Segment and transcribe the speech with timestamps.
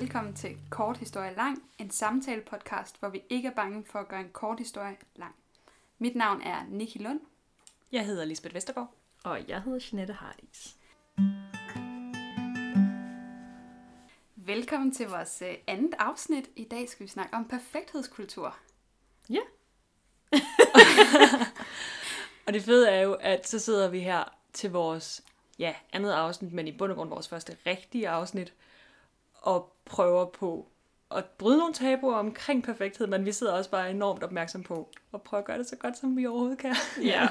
[0.00, 4.20] velkommen til Kort Historie Lang, en samtale-podcast, hvor vi ikke er bange for at gøre
[4.20, 5.34] en kort historie lang.
[5.98, 7.20] Mit navn er Niki Lund.
[7.92, 8.94] Jeg hedder Lisbeth Vestergaard.
[9.24, 10.76] Og jeg hedder Jeanette Hardis.
[14.36, 16.50] Velkommen til vores øh, andet afsnit.
[16.56, 18.56] I dag skal vi snakke om perfekthedskultur.
[19.30, 19.42] Ja.
[22.46, 25.24] Og det fede er jo, at så sidder vi her til vores
[25.58, 28.54] ja, andet afsnit, men i bund og grund vores første rigtige afsnit,
[29.34, 30.68] og prøver på
[31.10, 35.22] at bryde nogle tabuer omkring perfekthed, men vi sidder også bare enormt opmærksom på at
[35.22, 36.74] prøve at gøre det så godt, som vi overhovedet kan.
[37.02, 37.28] Ja.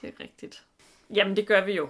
[0.00, 0.64] det er rigtigt.
[1.14, 1.88] Jamen, det gør vi jo.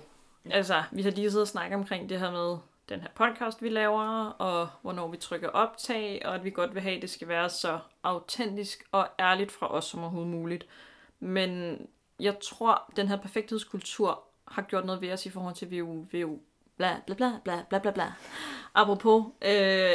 [0.50, 3.68] Altså, vi har lige siddet og snakket omkring det her med den her podcast, vi
[3.68, 7.28] laver, og hvornår vi trykker optag, og at vi godt vil have, at det skal
[7.28, 10.66] være så autentisk og ærligt fra os som overhovedet muligt.
[11.20, 11.80] Men
[12.20, 15.78] jeg tror, den her perfekthedskultur har gjort noget ved os i forhold til, at vi
[15.78, 16.38] jo, vi jo
[16.78, 18.12] bla bla bla bla bla bla bla.
[18.74, 19.50] Apropos, øh,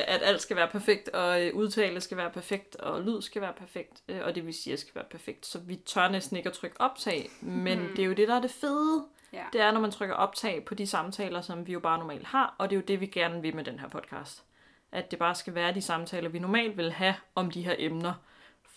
[0.08, 3.54] at alt skal være perfekt, og øh, udtale skal være perfekt, og lyd skal være
[3.54, 5.46] perfekt, øh, og det vi siger skal være perfekt.
[5.46, 7.96] Så vi tør næsten ikke at trykke optag, men Mhm.
[7.96, 9.06] det er jo det, der er det fede.
[9.34, 9.44] Ja.
[9.54, 12.56] Det er, når man trykker optag på de samtaler, som vi jo bare normalt har,
[12.58, 14.44] og det er jo det, vi gerne vil med den her podcast.
[14.92, 18.14] At det bare skal være de samtaler, vi normalt vil have om de her emner.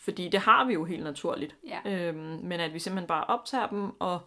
[0.05, 1.57] Fordi det har vi jo helt naturligt.
[1.69, 1.91] Ja.
[1.91, 4.21] Øhm, men at vi simpelthen bare optager dem og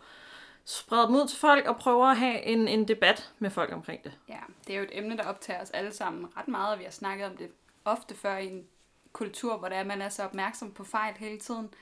[0.66, 4.04] spreder dem ud til folk og prøver at have en, en debat med folk omkring
[4.04, 4.18] det.
[4.28, 6.84] ja, det er jo et emne, der optager os alle sammen ret meget, og vi
[6.84, 7.52] har snakket om det
[7.86, 8.68] ofte før i en
[9.12, 11.74] kultur, hvor det er, man er så opmærksom på fejl hele tiden.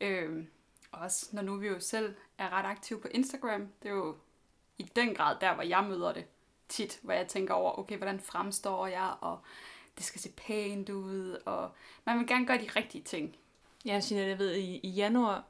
[0.00, 0.46] Øhm,
[0.92, 4.16] også når nu vi jo selv er ret aktive på Instagram, det er jo
[4.78, 6.24] i den grad der, hvor jeg møder det
[6.68, 9.38] tit, hvor jeg tænker over, okay, hvordan fremstår jeg, og
[9.96, 11.70] det skal se pænt ud, og
[12.04, 13.36] man vil gerne gøre de rigtige ting.
[13.84, 15.44] Ja, Jeanette, jeg ved, i, i januar...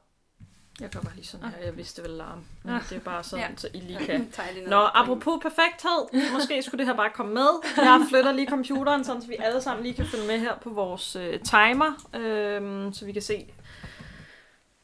[0.81, 2.43] Jeg gør bare lige sådan her, jeg vidste vel larm.
[2.63, 2.81] Men Ah.
[2.89, 3.55] det er bare sådan, Ja.
[3.57, 4.33] så I lige kan.
[4.67, 7.47] Nå, apropos perfekthed, måske skulle det her bare komme med.
[7.77, 10.69] Jeg flytter lige computeren, sådan, så vi alle sammen lige kan følge med her på
[10.69, 13.53] vores øh, timer, øh, så vi kan se,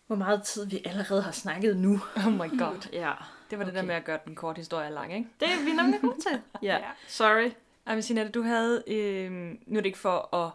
[0.07, 1.99] hvor meget tid vi allerede har snakket nu.
[2.25, 2.88] Oh my god.
[2.94, 3.11] Ja,
[3.49, 3.88] Det var det der Okay.
[3.88, 5.29] med at gøre den korte historie lang, ikke?
[5.39, 6.41] det er vi nemlig gode til.
[6.63, 6.79] Ja, Ja.
[7.07, 7.51] sorry.
[7.88, 8.83] Ej, men Jeanette, du havde...
[8.88, 10.51] Øh, nu er det ikke for at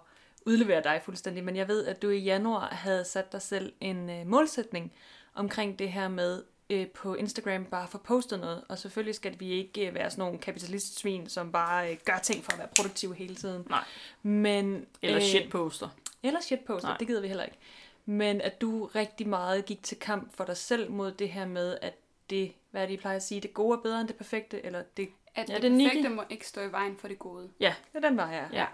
[0.47, 4.11] udlevere dig fuldstændig, men jeg ved, at du i januar havde sat dig selv en
[4.11, 4.93] øh, målsætning
[5.35, 8.65] omkring det her med øh, på Instagram bare at få postet noget.
[8.69, 12.45] Og selvfølgelig skal vi ikke øh, være sådan nogle kapitalistsvin, som bare øh, gør ting
[12.45, 13.67] for at være produktive hele tiden.
[13.71, 13.85] Nej.
[14.23, 15.89] Men, Eller øh, shitposter.
[16.23, 16.97] Eller shitposter, Nej.
[16.99, 17.59] det gider vi heller ikke.
[18.07, 21.79] Men at du rigtig meget gik til kamp for dig selv mod det her med,
[21.83, 21.95] at
[22.31, 24.67] det, hvad er det, I plejer at sige, det gode er bedre end det perfekte,
[24.67, 26.09] eller det, At Ja, det, det er perfekte Nikki.
[26.15, 27.51] må ikke stå i vejen for det gode.
[27.93, 28.45] det er den vej her.
[28.53, 28.67] Ja.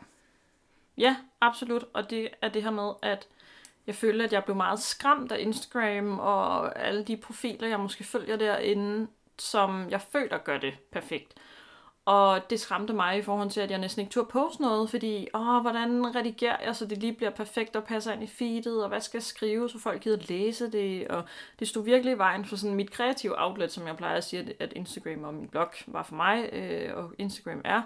[0.98, 1.84] Ja, absolut.
[1.92, 3.28] Og det er det her med, at
[3.90, 8.04] jeg følte, at jeg blev meget skræmt af Instagram og alle de profiler, jeg måske
[8.04, 9.06] følger derinde,
[9.38, 11.34] som jeg føler gør det perfekt.
[12.04, 15.28] Og det skræmte mig i forhold til, at jeg næsten ikke turde poste noget, fordi,
[15.34, 18.88] åh, hvordan redigerer jeg, så det lige bliver perfekt og passer ind i feedet, og
[18.88, 21.24] hvad skal jeg skrive, så folk gider læse det, og
[21.58, 24.54] det stod virkelig i vejen for sådan mit kreative outlet, som jeg plejer at sige,
[24.60, 27.82] at- Instagram og min blog var for mig, øh, og Instagram er.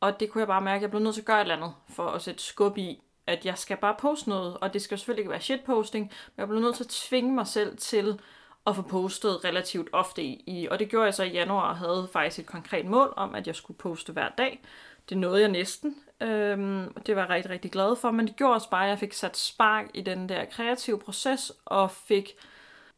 [0.00, 1.56] Og det kunne jeg bare mærke, at jeg blev nødt til at gøre et eller
[1.56, 4.98] andet, for at sætte skub i, at jeg skal bare poste noget, og det skal
[4.98, 8.20] selvfølgelig ikke være shitposting, men jeg blev nødt til at tvinge mig selv til
[8.66, 10.68] at få postet relativt ofte i.
[10.70, 13.46] Og det gjorde jeg så i januar, og havde faktisk et konkret mål om, at
[13.46, 14.62] jeg skulle poste hver dag.
[15.08, 15.96] Det nåede jeg næsten.
[16.20, 18.98] Øhm, det var jeg rigtig, rigtig glad for, men det gjorde også bare, at jeg
[18.98, 22.30] fik sat spark i den der kreative proces, og fik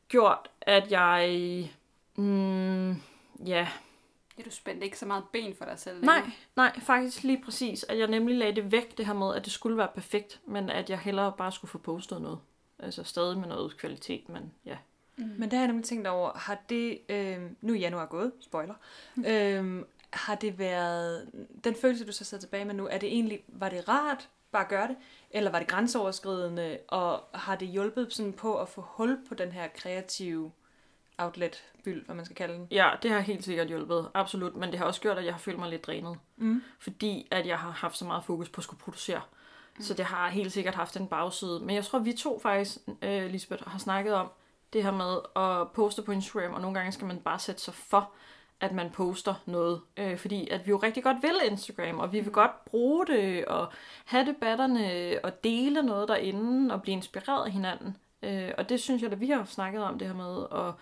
[0.08, 1.70] gjort, at jeg...
[2.16, 2.90] Mm,
[3.46, 3.68] ja,
[4.38, 6.04] Ja, du spændte ikke så meget ben for dig selv.
[6.04, 6.32] Nej, længere.
[6.56, 7.84] nej, faktisk lige præcis.
[7.84, 10.70] At jeg nemlig lagde det væk, det her med, at det skulle være perfekt, men
[10.70, 12.38] at jeg hellere bare skulle få postet noget.
[12.78, 14.76] Altså stadig med noget kvalitet, men ja.
[15.16, 18.74] Men det har jeg nemlig tænkt over, har det, øh, nu er januar gået, spoiler,
[19.26, 21.30] øh, har det været,
[21.64, 24.62] den følelse, du så sidder tilbage med nu, er det egentlig, var det rart bare
[24.62, 24.96] at gøre det,
[25.30, 29.52] eller var det grænseoverskridende, og har det hjulpet sådan på at få hul på den
[29.52, 30.52] her kreative
[31.18, 32.68] outlet byld, hvad man skal kalde den?
[32.70, 34.56] Ja, det har helt sikkert hjulpet, absolut.
[34.56, 36.18] Men det har også gjort, at jeg har følt mig lidt drænet.
[36.36, 36.62] Mm.
[36.78, 39.20] Fordi at jeg har haft så meget fokus på at skulle producere.
[39.80, 41.60] Så det har helt sikkert haft en bagside.
[41.60, 44.30] Men jeg tror, vi to faktisk, øh, Lisbeth, har snakket om
[44.72, 47.74] det her med at poste på Instagram, og nogle gange skal man bare sætte sig
[47.74, 48.10] for,
[48.60, 49.80] at man poster noget.
[49.96, 53.44] Øh, fordi at vi jo rigtig godt vil Instagram, og vi vil godt bruge det,
[53.44, 53.72] og
[54.04, 57.96] have debatterne, og dele noget derinde, og blive inspireret af hinanden.
[58.22, 60.74] Øh, og det synes jeg, at vi har snakket om det her med at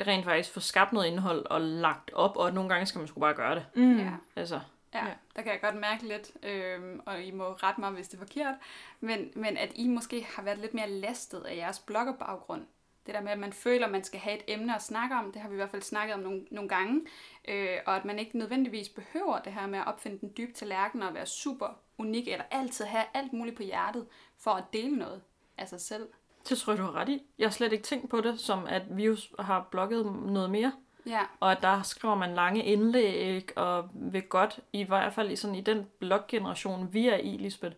[0.00, 3.20] rent faktisk få skabt noget indhold og lagt op, og nogle gange skal man sgu
[3.20, 3.66] bare gøre det.
[3.74, 3.98] Mm.
[3.98, 4.10] Ja.
[4.36, 4.60] Altså,
[4.94, 5.12] Ja, Ja.
[5.36, 8.18] der kan jeg godt mærke lidt, øhm, og I må rette mig, hvis det er
[8.26, 8.54] forkert,
[9.00, 12.66] men, men at I måske har været lidt mere lastet af jeres bloggerbaggrund,
[13.06, 15.32] Det der med, at man føler, at man skal have et emne at snakke om,
[15.32, 17.00] det har vi i hvert fald snakket om nogle, nogle gange,
[17.48, 21.02] øh, og at man ikke nødvendigvis behøver det her med at opfinde den dybe tallerken
[21.02, 21.66] og være super
[21.98, 24.06] unik, eller altid have alt muligt på hjertet
[24.38, 25.22] for at dele noget
[25.58, 26.08] af sig selv.
[26.48, 27.22] Det tror jeg, du har ret i.
[27.38, 30.72] Jeg har slet ikke tænkt på det, som at vi jo har blogget noget mere.
[31.06, 35.36] Ja, Og at der skriver man lange indlæg, og ved godt, i hvert fald i,
[35.36, 37.76] sådan, i den bloggeneration, vi er i, Lisbeth,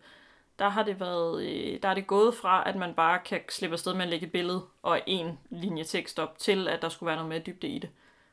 [0.59, 3.73] der har det været, øh, der er det gået fra, at man bare kan slippe
[3.73, 7.07] afsted med at lægge et billede og en linje tekst op, til at der skulle
[7.07, 7.89] være noget mere dybde i det.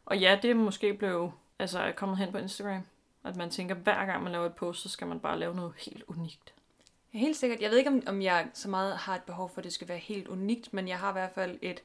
[0.06, 2.82] Og ja, det er måske blevet altså, kommet hen på Instagram.
[3.25, 5.72] At man tænker, hver gang man laver et post, så skal man bare lave noget
[5.76, 6.52] helt unikt.
[7.14, 7.61] Helt sikkert.
[7.61, 9.88] Jeg ved ikke, om, om jeg så meget har et behov for, at det skal
[9.88, 11.82] være helt unikt, men jeg har i hvert fald et,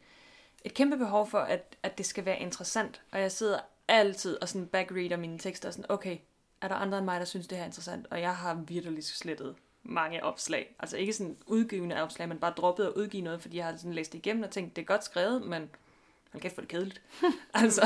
[0.64, 3.02] et kæmpe behov for, at, at det skal være interessant.
[3.12, 6.18] Og jeg sidder altid og sådan backreader mine tekster og sådan, okay,
[6.62, 8.08] er der andre end mig, der synes, det her er interessant?
[8.12, 10.76] Og jeg har virkelig slettet mange opslag.
[10.80, 13.94] Altså ikke sådan udgivende opslag, men bare droppet at udgive noget, fordi jeg har sådan
[13.94, 15.70] læst det igennem og tænkt, det er godt skrevet, men
[16.32, 17.02] hold kæft, hvor det kedeligt.
[17.54, 17.86] altså,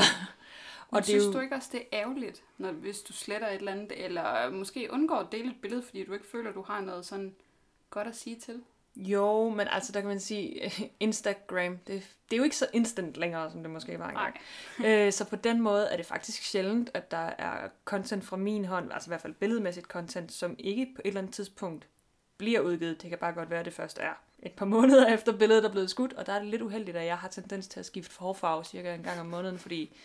[0.94, 1.32] Men og det synes jo...
[1.32, 4.88] du ikke også, det er ærgerligt, når, hvis du sletter et eller andet, eller måske
[4.92, 7.34] undgår at dele et billede, fordi du ikke føler, du har noget sådan
[7.90, 8.62] godt at sige til?
[8.96, 13.16] Jo, men altså der kan man sige, Instagram, det, det er jo ikke så instant
[13.16, 14.36] længere, som det måske var engang.
[14.86, 18.64] øh, så på den måde er det faktisk sjældent, at der er content fra min
[18.64, 21.86] hånd, altså i hvert fald billedmæssigt content, som ikke på et eller andet tidspunkt
[22.36, 23.02] bliver udgivet.
[23.02, 24.12] Det kan bare godt være, at det først er
[24.42, 27.06] et par måneder efter billedet er blevet skudt, og der er det lidt uheldigt, at
[27.06, 29.96] jeg har tendens til at skifte hårfarve cirka en gang om måneden, fordi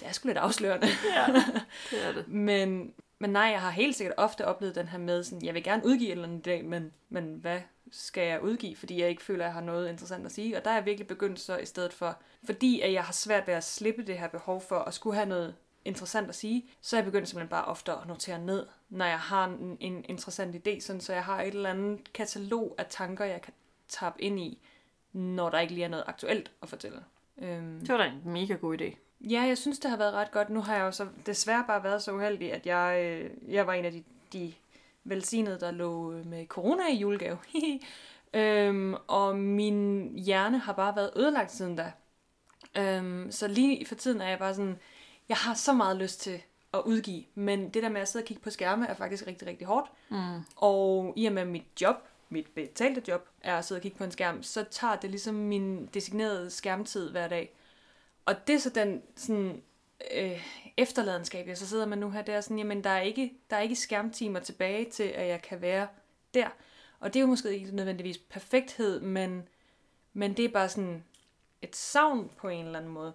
[0.00, 0.86] det er sgu lidt afslørende.
[1.16, 1.26] Ja,
[1.90, 2.28] det er det.
[2.28, 5.62] Men, men nej, jeg har helt sikkert ofte oplevet den her med, sådan, jeg vil
[5.64, 7.60] gerne udgive et eller andet i dag, men, men hvad
[7.90, 10.56] skal jeg udgive, fordi jeg ikke føler, at jeg har noget interessant at sige.
[10.56, 13.46] Og der er jeg virkelig begyndt så i stedet for, fordi at jeg har svært
[13.46, 15.54] ved at slippe det her behov for at skulle have noget
[15.84, 19.18] interessant at sige, så er jeg begyndt simpelthen bare ofte at notere ned, når jeg
[19.18, 23.24] har en, en interessant idé, sådan, så jeg har et eller andet katalog af tanker,
[23.24, 23.52] jeg kan
[23.88, 24.58] tappe ind i,
[25.12, 27.04] når der ikke lige er noget aktuelt at fortælle.
[27.38, 27.80] Øhm.
[27.80, 28.96] Det var da en mega god idé.
[29.20, 30.50] Ja, jeg synes, det har været ret godt.
[30.50, 33.72] Nu har jeg jo så desværre bare været så uheldig, at jeg, øh, jeg var
[33.72, 34.52] en af de, de
[35.04, 37.38] velsignede, der lå med corona i julegave.
[38.34, 41.92] øhm, og min hjerne har bare været ødelagt siden da.
[42.76, 44.78] Øhm, så lige for tiden er jeg bare sådan,
[45.28, 46.42] jeg har så meget lyst til
[46.74, 49.48] at udgive, men det der med at sidde og kigge på skærme er faktisk rigtig,
[49.48, 49.90] rigtig hårdt.
[50.08, 50.40] Mm.
[50.56, 51.96] Og i og med mit job,
[52.28, 55.34] mit betalte job, er at sidde og kigge på en skærm, så tager det ligesom
[55.34, 57.54] min designerede skærmtid hver dag.
[58.28, 59.62] Og det er så den sådan,
[60.14, 60.46] øh,
[60.76, 63.56] efterladenskab, jeg så sidder med nu her, det er sådan, jamen der er, ikke, der
[63.56, 65.88] er ikke skærmtimer tilbage til, at jeg kan være
[66.34, 66.48] der.
[67.00, 69.48] Og det er jo måske ikke nødvendigvis perfekthed, men,
[70.12, 71.04] men det er bare sådan
[71.62, 73.12] et savn på en eller anden måde.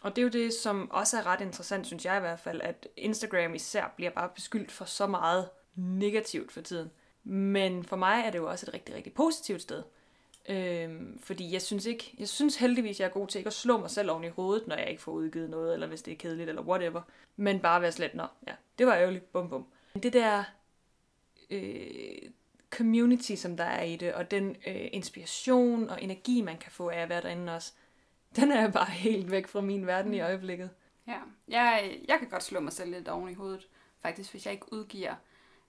[0.00, 2.60] Og det er jo det, som også er ret interessant, synes jeg i hvert fald,
[2.60, 6.90] at Instagram især bliver bare beskyldt for så meget negativt for tiden.
[7.24, 9.82] Men for mig er det jo også et rigtig, rigtig positivt sted.
[10.48, 13.80] Øhm, fordi jeg synes ikke, jeg synes heldigvis, jeg er god til ikke at slå
[13.80, 16.16] mig selv oven i hovedet, når jeg ikke får udgivet noget, eller hvis det er
[16.16, 17.02] kedeligt, eller whatever.
[17.36, 19.66] Men bare være slet, nå, ja, det var ærgerligt, bum bum.
[20.02, 20.44] Det der
[21.50, 22.30] øh,
[22.70, 26.88] community, som der er i det, og den øh, inspiration og energi, man kan få
[26.88, 27.72] af at være derinde også,
[28.36, 30.70] den er bare helt væk fra min verden i øjeblikket.
[31.06, 31.18] Ja,
[31.48, 33.68] jeg, jeg kan godt slå mig selv lidt oven i hovedet,
[34.02, 35.14] faktisk, hvis jeg ikke udgiver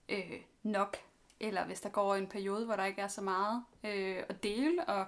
[0.08, 0.96] øh, nok,
[1.40, 4.84] eller hvis der går en periode, hvor der ikke er så meget øh, at dele.
[4.84, 5.06] Og,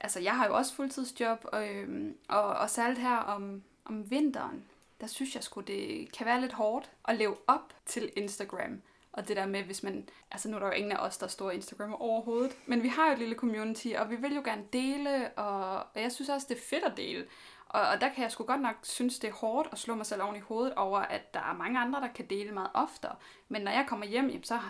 [0.00, 4.64] altså, jeg har jo også fuldtidsjob, og, øh, og, og særligt her om, om vinteren,
[5.00, 8.82] der synes jeg sgu, det kan være lidt hårdt at leve op til Instagram.
[9.12, 10.08] Og det der med, hvis man...
[10.30, 12.56] Altså nu er der jo ingen af os, der står Instagram overhovedet.
[12.66, 16.02] Men vi har jo et lille community, og vi vil jo gerne dele, og, og
[16.02, 17.26] jeg synes også, det er fedt at dele.
[17.68, 20.06] Og, og der kan jeg sgu godt nok synes, det er hårdt at slå mig
[20.06, 23.16] selv oven i hovedet over, at der er mange andre, der kan dele meget oftere.
[23.48, 24.60] Men når jeg kommer hjem, jamen, så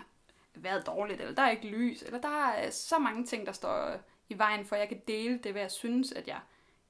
[0.63, 3.95] været dårligt, eller der er ikke lys, eller der er så mange ting, der står
[4.29, 6.39] i vejen for, at jeg kan dele det, hvad jeg synes, at jeg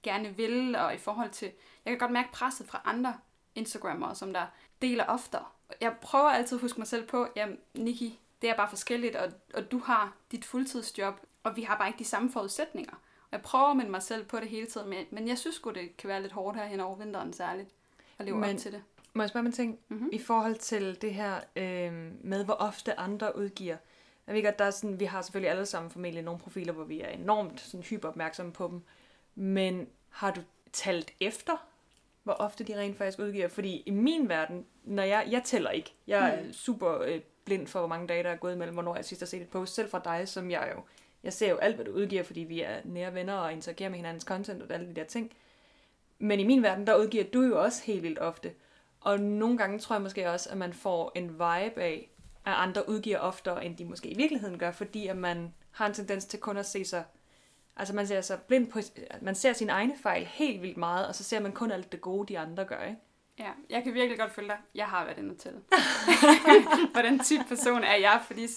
[0.03, 1.51] gerne vil, og i forhold til...
[1.85, 3.17] Jeg kan godt mærke presset fra andre
[3.55, 4.45] Instagrammere, som der
[4.81, 5.45] deler oftere.
[5.81, 9.31] Jeg prøver altid at huske mig selv på, jamen, Nikki, det er bare forskelligt, og,
[9.53, 12.93] og du har dit fuldtidsjob, og vi har bare ikke de samme forudsætninger.
[12.93, 15.55] Og jeg prøver at minde mig selv på det hele tiden, men, men jeg synes
[15.55, 17.69] sgu, det kan være lidt hårdt her hen over vinteren særligt,
[18.17, 18.83] at leve Men- op til det.
[19.13, 19.79] Må jeg spørge mig en ting?
[19.87, 20.09] Mhm.
[20.11, 23.77] I forhold til det her øh, med, hvor ofte andre udgiver.
[24.27, 26.83] Jeg ved godt, der er sådan, vi har selvfølgelig alle sammen formentlig nogle profiler, hvor
[26.83, 28.81] vi er enormt sådan, hyperopmærksomme på dem.
[29.35, 30.41] Men har du
[30.73, 31.67] talt efter,
[32.23, 33.47] hvor ofte de rent faktisk udgiver?
[33.47, 35.93] Fordi i min verden, når jeg, jeg tæller ikke.
[36.07, 39.05] Jeg er super øh, blind for, hvor mange dage, der er gået imellem, hvornår jeg
[39.05, 39.75] sidst har set et post.
[39.75, 40.81] Selv fra dig, som jeg jo...
[41.23, 43.97] Jeg ser jo alt, hvad du udgiver, fordi vi er nære venner og interagerer med
[43.97, 45.31] hinandens content og alle de der ting.
[46.19, 48.53] Men i min verden, der udgiver du jo også helt vildt ofte.
[49.01, 52.09] Og nogle gange tror jeg måske også, at man får en vibe af,
[52.45, 55.93] at andre udgiver oftere, end de måske i virkeligheden gør, fordi at man har en
[55.93, 57.03] tendens til kun at se sig
[57.79, 58.79] Altså man ser sig blind på,
[59.21, 62.01] man ser sine egne fejl helt vildt meget, og så ser man kun alt det
[62.01, 62.97] gode, de andre gør, ikke?
[63.39, 64.57] Ja, jeg kan virkelig godt følge dig.
[64.75, 65.51] Jeg har været inde til.
[66.93, 68.21] Hvordan type person er jeg?
[68.27, 68.47] Fordi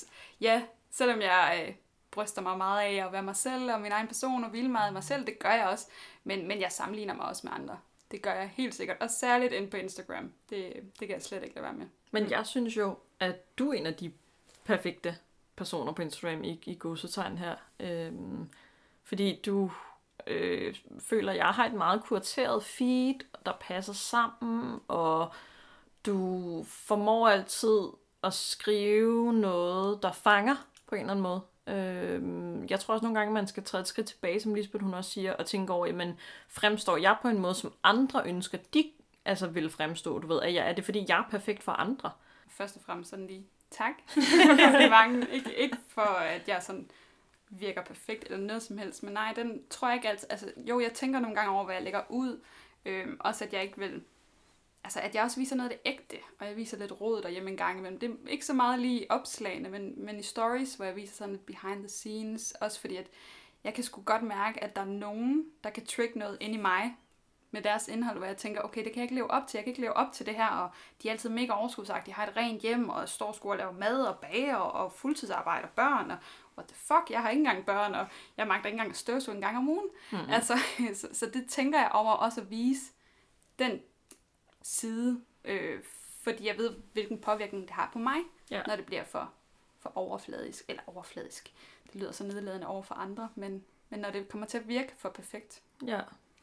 [0.40, 1.74] ja, selvom jeg øh,
[2.10, 4.86] bryster mig meget af at være mig selv og min egen person og vil meget
[4.86, 5.86] af mig selv, det gør jeg også.
[6.24, 7.78] Men, men jeg sammenligner mig også med andre.
[8.12, 8.96] Det gør jeg helt sikkert.
[9.00, 10.32] Og særligt ind på Instagram.
[10.50, 11.86] Det, det kan jeg slet ikke lade være med.
[12.10, 14.12] Men jeg synes jo, at du er en af de
[14.64, 15.16] perfekte
[15.56, 17.56] personer på Instagram i, i godsetegn her.
[17.80, 18.48] Øhm,
[19.04, 19.70] fordi du
[20.26, 23.14] øh, føler, at jeg har et meget kurateret feed,
[23.46, 25.32] der passer sammen, og
[26.06, 27.80] du formår altid
[28.24, 31.40] at skrive noget, der fanger på en eller anden måde.
[31.66, 32.22] Øh,
[32.70, 35.10] jeg tror også nogle gange, man skal træde et skridt tilbage, som Lisbeth hun også
[35.10, 38.90] siger, og tænke over, jamen, fremstår jeg på en måde, som andre ønsker, de
[39.24, 42.10] altså vil fremstå, du ved, at jeg, er det fordi, jeg er perfekt for andre?
[42.48, 43.94] Først og fremmest sådan lige, tak.
[44.14, 44.24] det
[44.92, 46.90] er ikke, ikke for, at jeg sådan
[47.50, 50.80] virker perfekt eller noget som helst, men nej, den tror jeg ikke altid, altså jo,
[50.80, 52.40] jeg tænker nogle gange over, hvad jeg lægger ud,
[52.84, 54.02] øh, også at jeg ikke vil,
[54.84, 57.50] altså at jeg også viser noget af det ægte, og jeg viser lidt råd derhjemme
[57.50, 57.98] en gang imellem.
[57.98, 61.32] Det er ikke så meget lige opslagene, men, men i stories, hvor jeg viser sådan
[61.32, 63.06] lidt behind the scenes, også fordi at
[63.64, 66.58] jeg kan sgu godt mærke, at der er nogen, der kan trick noget ind i
[66.58, 66.96] mig,
[67.54, 69.64] med deres indhold, hvor jeg tænker, okay, det kan jeg ikke leve op til, jeg
[69.64, 70.70] kan ikke leve op til det her, og
[71.02, 73.72] de er altid mega overskudsagtige, de har et rent hjem, og står sgu og laver
[73.72, 76.16] mad og bager, og, og fuldtidsarbejder børn, og
[76.58, 79.34] what the fuck, jeg har ikke engang børn, og jeg magter ikke engang at støvsuge
[79.34, 79.88] en gang om ugen.
[80.12, 80.30] Mm-hmm.
[80.30, 80.58] Altså,
[81.00, 82.92] så, så det tænker jeg over også at vise
[83.58, 83.80] den
[84.62, 85.82] side, øh,
[86.22, 88.18] fordi jeg ved, hvilken påvirkning det har på mig,
[88.50, 88.62] ja.
[88.66, 89.32] når det bliver for,
[89.80, 91.52] for overfladisk, eller overfladisk.
[91.92, 94.92] Det lyder så nedladende over for andre, men, men når det kommer til at virke
[94.96, 95.62] for perfekt.
[95.86, 96.00] Ja,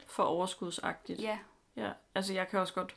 [0.08, 1.22] for overskudsagtigt.
[1.22, 1.40] Ja.
[1.76, 2.96] Ja, altså jeg kan også godt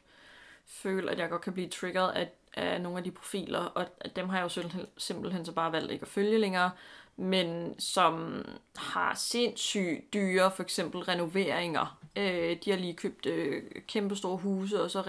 [0.66, 3.86] føle, at jeg godt kan blive triggeret af, af nogle af de profiler, og
[4.16, 6.70] dem har jeg jo simpelthen så bare valgt ikke at følge længere,
[7.16, 8.44] men som
[8.76, 11.98] har sindssygt dyre, for eksempel renoveringer.
[12.16, 15.00] Øh, de har lige købt øh, kæmpe store huse, og så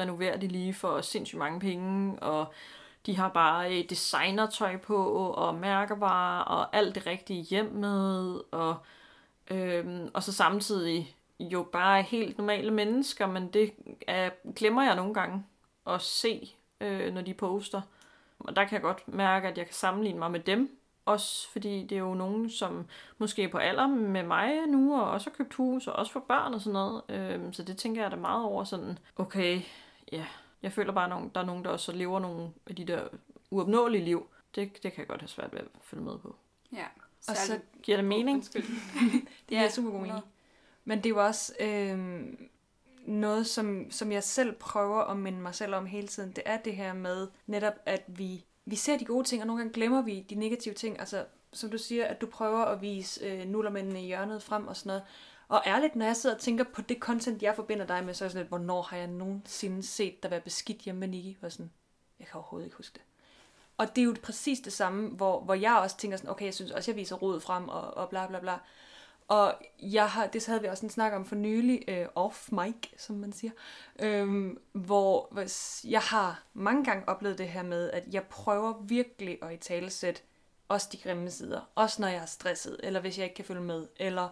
[0.00, 2.52] renoverer de lige for sindssygt mange penge, og
[3.06, 8.76] de har bare øh, designertøj på, og mærkevarer, og alt det rigtige hjem med, og,
[9.50, 13.72] øh, og så samtidig jo bare helt normale mennesker, men det
[14.06, 15.44] er, glemmer jeg nogle gange
[15.86, 17.80] at se, øh, når de poster.
[18.38, 20.77] Og der kan jeg godt mærke, at jeg kan sammenligne mig med dem,
[21.08, 22.86] også fordi det er jo nogen, som
[23.18, 26.20] måske er på alder med mig nu, og også har købt hus, og også får
[26.20, 27.02] børn og sådan noget.
[27.08, 29.60] Øhm, så det tænker jeg da meget over sådan, okay,
[30.12, 30.26] ja,
[30.62, 33.08] jeg føler bare, at der er nogen, der også lever nogle af de der
[33.50, 34.26] uopnåelige liv.
[34.54, 36.36] Det, det kan jeg godt have svært ved at følge med på.
[36.72, 36.84] Ja,
[37.28, 38.44] og så giver det mening.
[38.52, 38.62] det
[39.48, 40.24] giver ja, super god mening.
[40.84, 42.24] Men det er jo også øh,
[43.06, 46.32] noget, som, som jeg selv prøver at minde mig selv om hele tiden.
[46.32, 49.60] Det er det her med netop, at vi vi ser de gode ting, og nogle
[49.60, 51.00] gange glemmer vi de negative ting.
[51.00, 54.76] Altså, som du siger, at du prøver at vise øh, nullermændene i hjørnet frem og
[54.76, 55.02] sådan noget.
[55.48, 58.24] Og ærligt, når jeg sidder og tænker på det content, jeg forbinder dig med, så
[58.24, 61.36] er jeg sådan lidt, hvornår har jeg nogensinde set dig være beskidt hjemme med Nikki?
[61.42, 61.70] Og sådan,
[62.18, 63.02] jeg kan overhovedet ikke huske det.
[63.78, 66.54] Og det er jo præcis det samme, hvor, hvor jeg også tænker sådan, okay, jeg
[66.54, 68.58] synes også, jeg viser rodet frem og, og bla bla bla.
[69.28, 72.74] Og jeg har, det havde vi også en snak om for nylig, øh, off mic,
[72.96, 73.52] som man siger,
[74.02, 75.32] øh, hvor
[75.88, 80.22] jeg har mange gange oplevet det her med, at jeg prøver virkelig at i talesæt
[80.68, 81.70] også de grimme sider.
[81.74, 84.28] Også når jeg er stresset, eller hvis jeg ikke kan følge med, eller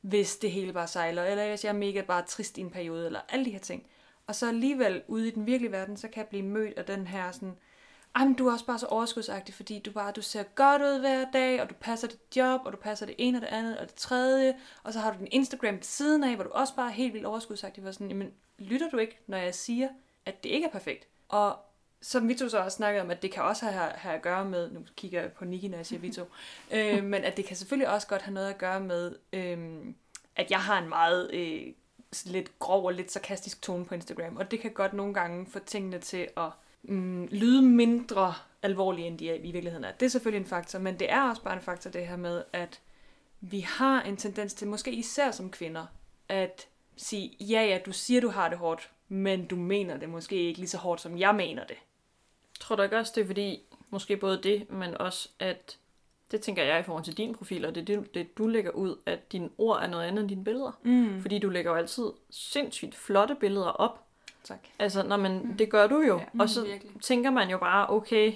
[0.00, 3.06] hvis det hele bare sejler, eller hvis jeg er mega bare trist i en periode,
[3.06, 3.86] eller alle de her ting.
[4.26, 7.06] Og så alligevel ude i den virkelige verden, så kan jeg blive mødt af den
[7.06, 7.54] her sådan, øh,
[8.18, 11.24] men du er også bare så overskudsagtig, fordi du bare du ser godt ud hver
[11.32, 13.86] dag, og du passer dit job, og du passer det ene og det andet og
[13.86, 16.88] det tredje, og så har du din Instagram ved siden af, hvor du også bare
[16.88, 19.88] er helt vildt overskudsagtig, hvor sådan, jamen, lytter du ikke, når jeg siger,
[20.26, 21.06] at det ikke er perfekt?
[21.28, 21.56] Og
[22.02, 24.70] som Vito så også snakkede om, at det kan også have, have at gøre med,
[24.70, 26.24] nu kigger jeg på Niki, når jeg siger Vito,
[26.74, 29.84] øh, men at det kan selvfølgelig også godt have noget at gøre med, øh,
[30.36, 31.66] at jeg har en meget øh,
[32.24, 35.58] lidt grov og lidt sarkastisk tone på Instagram, og det kan godt nogle gange få
[35.58, 36.50] tingene til at
[36.88, 39.92] mm, lyde mindre alvorlige, end de er, i virkeligheden er.
[39.92, 42.42] Det er selvfølgelig en faktor, men det er også bare en faktor, det her med,
[42.52, 42.80] at
[43.40, 45.86] vi har en tendens til, måske især som kvinder,
[46.28, 50.36] at sige, ja ja, du siger, du har det hårdt, men du mener det måske
[50.36, 51.76] ikke lige så hårdt, som jeg mener det.
[52.60, 55.78] Tror du ikke også, det er fordi, måske både det, men også at,
[56.30, 58.70] det tænker jeg i forhold til din profil, og det er det, det du lægger
[58.70, 60.80] ud, at dine ord er noget andet end dine billeder.
[60.82, 61.22] Mm.
[61.22, 64.03] Fordi du lægger jo altid sindssygt flotte billeder op,
[64.44, 64.58] Tak.
[64.78, 65.56] Altså, når man, mm.
[65.56, 66.18] det gør du jo.
[66.18, 67.00] Ja, og så virkelig.
[67.02, 68.32] tænker man jo bare, okay,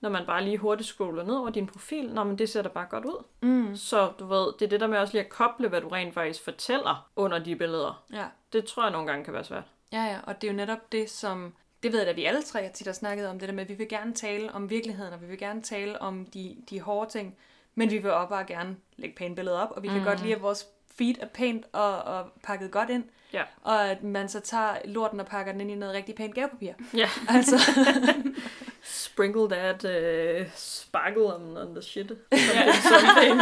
[0.00, 2.68] når man bare lige hurtigt scroller ned over din profil, når man det ser da
[2.68, 3.24] bare godt ud.
[3.40, 3.76] Mm.
[3.76, 6.14] Så du ved, det er det der med også lige at koble, hvad du rent
[6.14, 8.04] faktisk fortæller under de billeder.
[8.12, 8.24] Ja.
[8.52, 9.64] Det tror jeg nogle gange kan være svært.
[9.92, 11.54] Ja, ja, og det er jo netop det, som...
[11.82, 13.68] Det ved jeg, at vi alle tre tit har snakket om, det der med, at
[13.68, 17.10] vi vil gerne tale om virkeligheden, og vi vil gerne tale om de, de hårde
[17.10, 17.36] ting,
[17.74, 20.04] Men vi vil også bare gerne lægge pæne billeder op, og vi kan Mm.
[20.04, 23.04] godt lide, at vores feed er pænt og, og pakket godt ind.
[23.32, 23.42] Ja.
[23.62, 26.72] Og at man så tager lorten og pakker den ind i noget rigtig pænt gavepapir.
[26.94, 27.08] Ja.
[27.28, 27.58] Altså,
[28.82, 32.06] Sprinkle that uh, sparkle on, on the shit.
[32.90, 33.40] Something.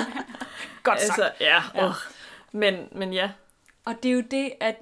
[0.82, 1.18] godt sagt.
[1.18, 1.62] altså, ja.
[1.74, 1.84] Ja.
[1.84, 1.92] ja.
[2.52, 3.30] Men, men ja.
[3.84, 4.76] Og det er jo det, at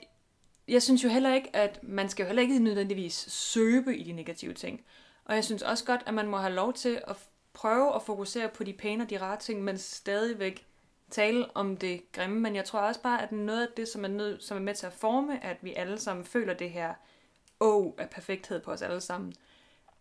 [0.69, 4.13] jeg synes jo heller ikke, at man skal jo heller ikke nødvendigvis søbe i de
[4.13, 4.81] negative ting.
[5.25, 7.17] Og jeg synes også godt, at man må have lov til at
[7.53, 10.67] prøve at fokusere på de pæne og de rare ting, men stadigvæk
[11.15, 12.41] tale om det grimme.
[12.41, 14.75] Men jeg tror også bare, at noget af det, som er, nød, som er med
[14.75, 16.95] til at forme, at vi alle sammen føler det her
[17.61, 19.35] åh af perfekthed på os alle sammen,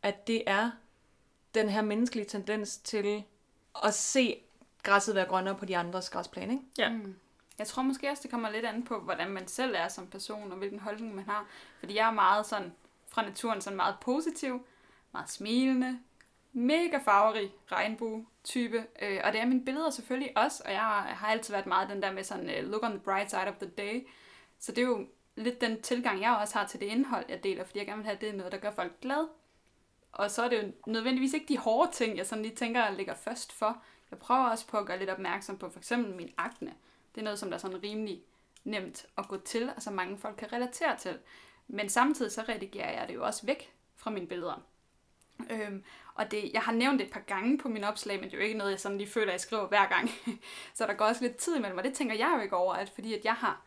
[0.02, 0.72] at det er
[1.54, 3.24] den her menneskelige tendens til
[3.84, 4.40] at se
[4.84, 6.66] græsset være grønnere på de andres græsplæne, ikke?
[6.78, 6.90] Ja.
[6.90, 7.16] Mm.
[7.60, 10.52] Jeg tror måske også, det kommer lidt an på, hvordan man selv er som person,
[10.52, 11.48] og hvilken holdning man har.
[11.80, 12.74] Fordi jeg er meget sådan,
[13.08, 14.66] fra naturen sådan meget positiv,
[15.12, 16.00] meget smilende,
[16.54, 18.86] mega farverig regnbue-type.
[19.02, 22.02] Øh, og det er mine billeder selvfølgelig også, og jeg har altid været meget den
[22.02, 24.08] der med sådan, uh, look on the bright side of the day.
[24.60, 27.64] Så det er jo lidt den tilgang, jeg også har til det indhold, jeg deler,
[27.64, 29.28] fordi jeg gerne vil have, at det er noget, der gør folk glad.
[30.12, 32.96] Og så er det jo nødvendigvis ikke de hårde ting, jeg sådan lige tænker, jeg
[32.96, 33.84] ligger først for.
[34.12, 36.74] Jeg prøver også på at gøre lidt opmærksom på for eksempel min akne.
[37.16, 38.24] Det er noget, som der er sådan rimelig
[38.64, 41.20] nemt at gå til, og som mange folk kan relatere til.
[41.68, 44.62] Men samtidig så redigerer jeg det jo også væk fra mine billeder.
[45.50, 45.84] Øhm,
[46.16, 48.38] og det, jeg har nævnt det et par gange på min opslag, men det er
[48.38, 50.10] jo ikke noget, jeg sådan lige føler, jeg skriver hver gang.
[50.76, 52.90] så der går også lidt tid imellem, og det tænker jeg jo ikke over, at
[52.90, 53.62] fordi at jeg har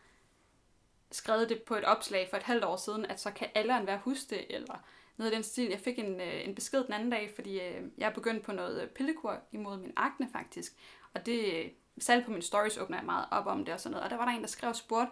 [1.11, 3.99] skrevet det på et opslag for et halvt år siden, at så kan alle være
[4.03, 4.75] huske det, eller
[5.17, 5.69] noget af den stil.
[5.69, 8.51] Jeg fik en, øh, en besked den anden dag, fordi øh, jeg er begyndt på
[8.51, 10.73] noget øh, pillekur imod min akne faktisk.
[11.13, 13.91] Og det, øh, selv på mine stories åbner jeg meget op om det og sådan
[13.91, 14.03] noget.
[14.03, 15.11] Og der var der en, der skrev og spurgte,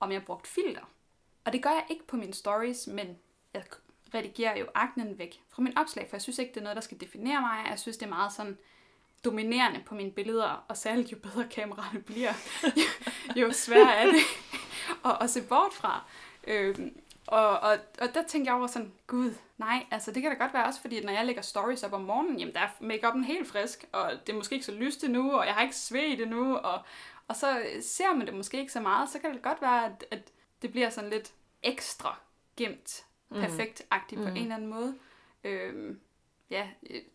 [0.00, 0.90] om jeg brugte filter.
[1.44, 3.18] Og det gør jeg ikke på mine stories, men
[3.54, 3.64] jeg
[4.14, 6.82] redigerer jo aknen væk fra min opslag, for jeg synes ikke, det er noget, der
[6.82, 7.70] skal definere mig.
[7.70, 8.58] Jeg synes, det er meget sådan
[9.24, 12.32] dominerende på mine billeder, og særligt jo bedre kameraerne bliver,
[13.36, 14.22] jo, jo sværere er det
[15.04, 16.04] at, at se bort fra.
[16.46, 20.36] Øhm, og, og, og der tænkte jeg over sådan, gud, nej, altså det kan da
[20.36, 22.68] godt være også, fordi at når jeg lægger stories op om morgenen, jamen der er
[22.80, 25.76] make-up'en helt frisk, og det er måske ikke så lyst endnu, og jeg har ikke
[25.76, 26.80] svedt endnu, og,
[27.28, 30.04] og så ser man det måske ikke så meget, så kan det godt være, at,
[30.10, 32.18] at det bliver sådan lidt ekstra
[32.56, 33.04] gemt,
[34.16, 34.24] mm.
[34.24, 34.36] på Mm.
[34.36, 34.98] en eller anden måde.
[35.44, 36.00] Øhm,
[36.50, 36.68] ja,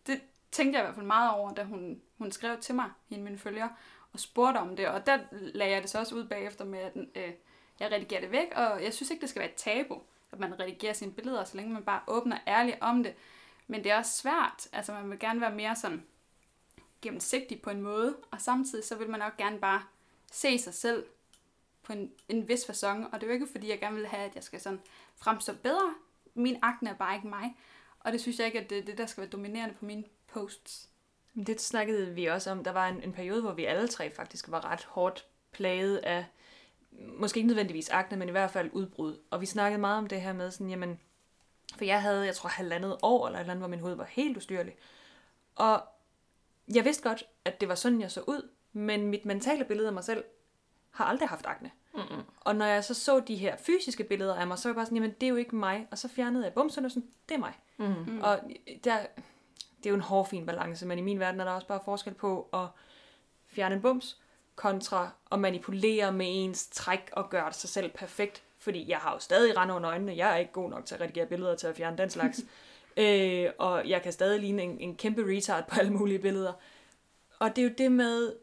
[0.07, 3.23] det tænkte jeg i hvert fald meget over, da hun, hun skrev til mig, hende
[3.23, 3.69] mine følger,
[4.13, 6.95] og spurgte om det, og der lagde jeg det så også ud bagefter med, at
[7.15, 7.33] øh,
[7.79, 10.01] jeg redigerer det væk, og jeg synes ikke, det skal være et tabu,
[10.31, 13.13] at man redigerer sine billeder, så længe man bare åbner ærligt om det.
[13.67, 16.03] Men det er også svært, altså man vil gerne være mere sådan
[17.01, 19.83] gennemsigtig på en måde, og samtidig så vil man også gerne bare
[20.31, 21.05] se sig selv
[21.83, 24.23] på en, en vis façon, og det er jo ikke fordi, jeg gerne vil have,
[24.23, 24.81] at jeg skal sådan
[25.15, 25.93] fremstå bedre.
[26.37, 27.57] Min akne er bare ikke mig,
[27.99, 30.03] og det synes jeg ikke, at det er det, der skal være dominerende på mine
[30.27, 30.89] posts.
[31.47, 32.63] Det snakkede vi også om.
[32.63, 36.25] Der var en, en periode, hvor vi alle tre faktisk var ret hårdt plaget af,
[36.91, 39.19] måske ikke nødvendigvis akne, men i hvert fald udbrud.
[39.29, 40.99] Og vi snakkede meget om det her med sådan, jamen,
[41.75, 44.07] for jeg havde, jeg tror, halvandet år, eller et eller andet, hvor min hud var
[44.09, 44.75] helt ustyrlig.
[45.55, 45.83] Og
[46.73, 49.93] jeg vidste godt, at det var sådan, jeg så ud, men mit mentale billede af
[49.93, 50.23] mig selv
[50.91, 51.71] har aldrig haft akne.
[51.97, 52.23] Mm-mm.
[52.39, 54.85] Og når jeg så så de her fysiske billeder af mig, så var jeg bare
[54.85, 55.87] sådan, jamen det er jo ikke mig.
[55.91, 57.53] Og så fjernede jeg bumsen og sådan, det er mig.
[57.77, 57.85] Mm.
[57.85, 58.21] Mm.
[58.21, 58.39] Og
[58.83, 58.97] der,
[59.77, 62.13] det er jo en hårfin balance, men i min verden er der også bare forskel
[62.13, 62.67] på at
[63.47, 64.17] fjerne en bums,
[64.55, 68.43] kontra at manipulere med ens træk og gøre sig selv perfekt.
[68.57, 70.17] Fordi jeg har jo stadig rende under øjnene.
[70.17, 72.45] Jeg er ikke god nok til at redigere billeder til at fjerne den slags.
[72.97, 76.53] øh, og jeg kan stadig ligne en, en kæmpe retard på alle mulige billeder.
[77.39, 78.33] Og det er jo det med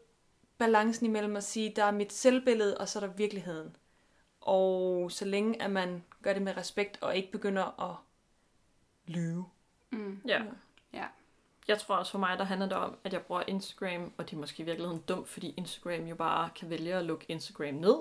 [0.57, 3.75] balancen imellem at sige, der er mit selvbillede, og så er der virkeligheden.
[4.41, 7.95] Og så længe at man gør det med respekt, og ikke begynder at
[9.07, 9.45] lyve.
[9.91, 10.21] Mm.
[10.27, 10.41] Ja.
[10.93, 11.03] Ja.
[11.67, 14.35] Jeg tror også for mig, der handler det om, at jeg bruger Instagram, og det
[14.35, 17.95] er måske i virkeligheden dumt, fordi Instagram jo bare kan vælge at lukke Instagram ned.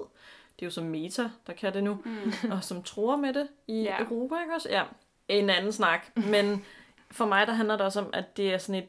[0.58, 2.32] Det er jo som Meta, der kan det nu, Mm.
[2.52, 4.02] og som tror med det i Ja.
[4.02, 4.68] Europa, ikke også?
[4.70, 4.84] Ja,
[5.28, 6.16] en anden snak.
[6.16, 6.64] Men
[7.10, 8.88] for mig, der handler det også om, at det er sådan et, et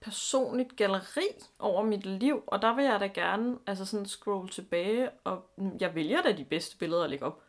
[0.00, 5.10] personligt galleri over mit liv, og der vil jeg da gerne altså sådan scroll tilbage,
[5.24, 7.42] og jeg vælger da de bedste billeder at lægge op.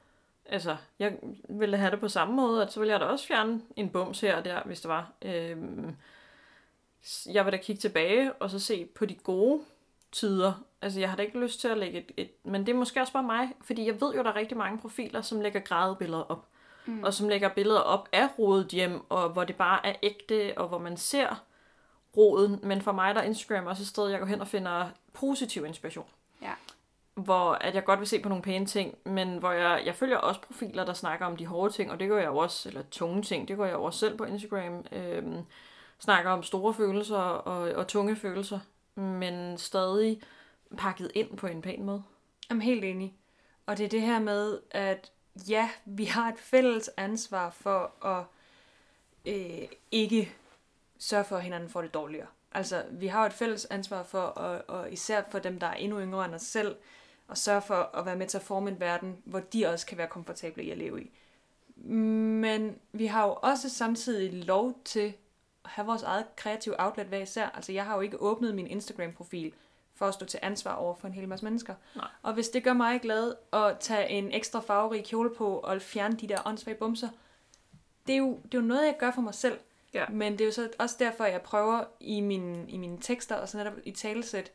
[0.45, 1.17] Altså, jeg
[1.49, 4.21] ville have det på samme måde, at så ville jeg da også fjerne en bums
[4.21, 5.11] her og der, hvis det var.
[5.21, 5.95] Øhm,
[7.25, 9.61] jeg vil da kigge tilbage og så se på de gode
[10.11, 10.53] tider.
[10.81, 12.31] Altså, jeg har da ikke lyst til at lægge et, et...
[12.43, 14.79] Men det er måske også bare mig, fordi jeg ved jo, der er rigtig mange
[14.79, 16.47] profiler, som lægger grædebilleder op.
[16.85, 17.03] Mm.
[17.03, 20.67] Og som lægger billeder op af rodet hjem, og hvor det bare er ægte, og
[20.67, 21.43] hvor man ser
[22.17, 22.59] roden.
[22.63, 25.65] Men for mig der er Instagram også et sted, jeg går hen og finder positiv
[25.65, 26.05] inspiration.
[26.41, 26.53] Ja.
[27.13, 30.17] Hvor at jeg godt vil se på nogle pæne ting, men hvor jeg, jeg følger
[30.17, 32.81] også profiler, der snakker om de hårde ting, og det gør jeg jo også, eller
[32.91, 34.85] tunge ting, det gør jeg jo også selv på Instagram.
[34.91, 35.45] Øhm,
[35.99, 38.59] snakker om store følelser og, og tunge følelser.
[38.95, 40.21] men stadig
[40.77, 42.03] pakket ind på en pæn måde.
[42.49, 43.13] Er helt enig.
[43.65, 45.11] Og det er det her med, at
[45.49, 48.25] ja, vi har et fælles ansvar for at
[49.25, 50.35] øh, ikke
[51.01, 52.27] sørge for, at hinanden får det dårligere.
[52.51, 55.73] Altså, vi har jo et fælles ansvar for, og, og især for dem, der er
[55.73, 56.75] endnu yngre end os selv,
[57.29, 59.97] at sørge for at være med til at forme en verden, hvor de også kan
[59.97, 61.11] være komfortable i at leve i.
[61.85, 65.13] Men vi har jo også samtidig lov til
[65.65, 67.49] at have vores eget kreative outlet hver især.
[67.49, 69.53] Altså, jeg har jo ikke åbnet min Instagram-profil
[69.95, 71.75] for at stå til ansvar over for en hel masse mennesker.
[71.95, 72.07] Nej.
[72.21, 76.15] Og hvis det gør mig glad at tage en ekstra farverig kjole på og fjerne
[76.15, 77.09] de der åndssvage bumser,
[78.07, 79.59] det er, jo, det er jo noget, jeg gør for mig selv.
[79.93, 80.05] Ja.
[80.09, 83.49] Men det er jo så også derfor, jeg prøver i mine, i mine tekster og
[83.49, 84.51] så netop i talesæt,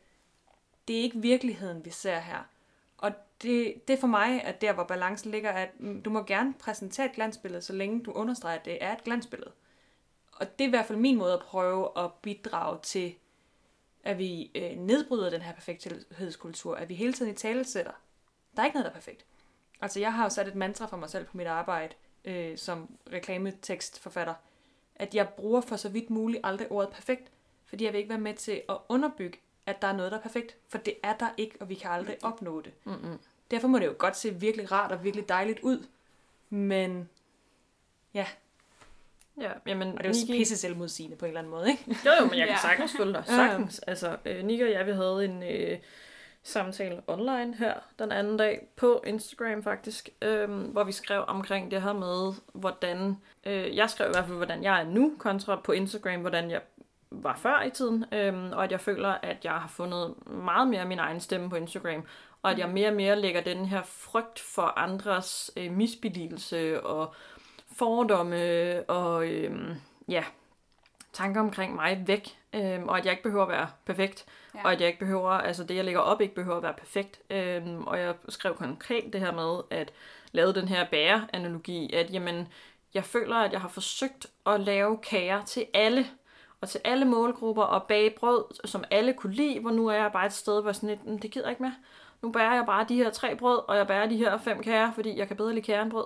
[0.87, 2.43] det er ikke virkeligheden, vi ser her.
[2.97, 6.23] Og det, det er for mig, at der, hvor balancen ligger, at mm, du må
[6.23, 9.51] gerne præsentere et glansbillede, så længe du understreger, at det er et glansbillede.
[10.31, 13.15] Og det er i hvert fald min måde at prøve at bidrage til,
[14.03, 17.91] at vi øh, nedbryder den her perfekthedskultur, at vi hele tiden i tale sætter.
[18.55, 19.25] Der er ikke noget, der er perfekt.
[19.81, 21.93] Altså, jeg har jo sat et mantra for mig selv på mit arbejde
[22.25, 24.33] øh, som reklametekstforfatter,
[24.97, 27.31] at jeg bruger for så vidt muligt aldrig ordet perfekt,
[27.65, 30.21] fordi jeg vil ikke være med til at underbygge, at der er noget, der er
[30.21, 32.71] perfekt, for det er der ikke, og vi kan aldrig opnå det.
[32.83, 33.19] Mm-mm.
[33.51, 35.85] Derfor må det jo godt se virkelig rart og virkelig dejligt ud,
[36.49, 37.09] men
[38.13, 38.25] ja,
[39.41, 41.83] Ja, jamen, og det er jo Niki- pisse selvmodsigende på en eller anden måde, ikke?
[42.05, 42.61] Jo, jo, men jeg kan Ja.
[42.61, 43.23] sagtens følge dig.
[43.25, 43.79] Sagtens.
[43.79, 45.77] Altså, øh, Nika og jeg, vi havde en øh,
[46.47, 51.81] samtale online her den anden dag på Instagram faktisk, øh, hvor vi skrev omkring det
[51.81, 55.71] her med, hvordan, øh, jeg skrev i hvert fald, hvordan jeg er nu, kontra på
[55.71, 56.61] Instagram, hvordan jeg
[57.11, 60.85] var før i tiden, øh, og at jeg føler, at jeg har fundet meget mere
[60.85, 62.03] min egen stemme på Instagram,
[62.41, 67.13] og at jeg mere og mere lægger den her frygt for andres øh, misbilligelse og
[67.77, 69.75] fordomme og øh,
[70.07, 70.23] ja,
[71.17, 74.25] tanker omkring mig væk, øhm, og at jeg ikke behøver at være perfekt,
[74.55, 74.59] Ja.
[74.63, 77.19] og at jeg ikke behøver, altså det jeg lægger op ikke behøver at være perfekt.
[77.29, 79.91] Øhm, og jeg skrev konkret det her med at
[80.31, 82.47] lave den her bære-analogi, at jamen,
[82.93, 86.05] jeg føler, at jeg har forsøgt at lave kager til alle,
[86.61, 90.11] og til alle målgrupper, og bage brød, som alle kunne lide, hvor nu er jeg
[90.11, 91.75] bare et sted, hvor sådan lidt, "Mm, det gider jeg ikke mere.
[92.21, 94.91] Nu bærer jeg bare de her tre brød, og jeg bærer de her fem kager,
[94.91, 96.05] fordi jeg kan bedre lide kager end brød.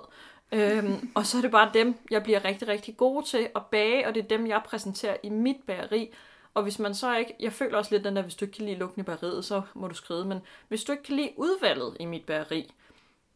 [0.52, 4.06] Øhm, og så er det bare dem, jeg bliver rigtig, rigtig god til at bage,
[4.06, 6.14] og det er dem, jeg præsenterer i mit bageri.
[6.54, 8.66] Og hvis man så ikke, jeg føler også lidt den der, hvis du ikke kan
[8.66, 10.38] lide lugten i bageriet, så må du skrive, men
[10.68, 12.72] hvis du ikke kan lide udvalget i mit bageri,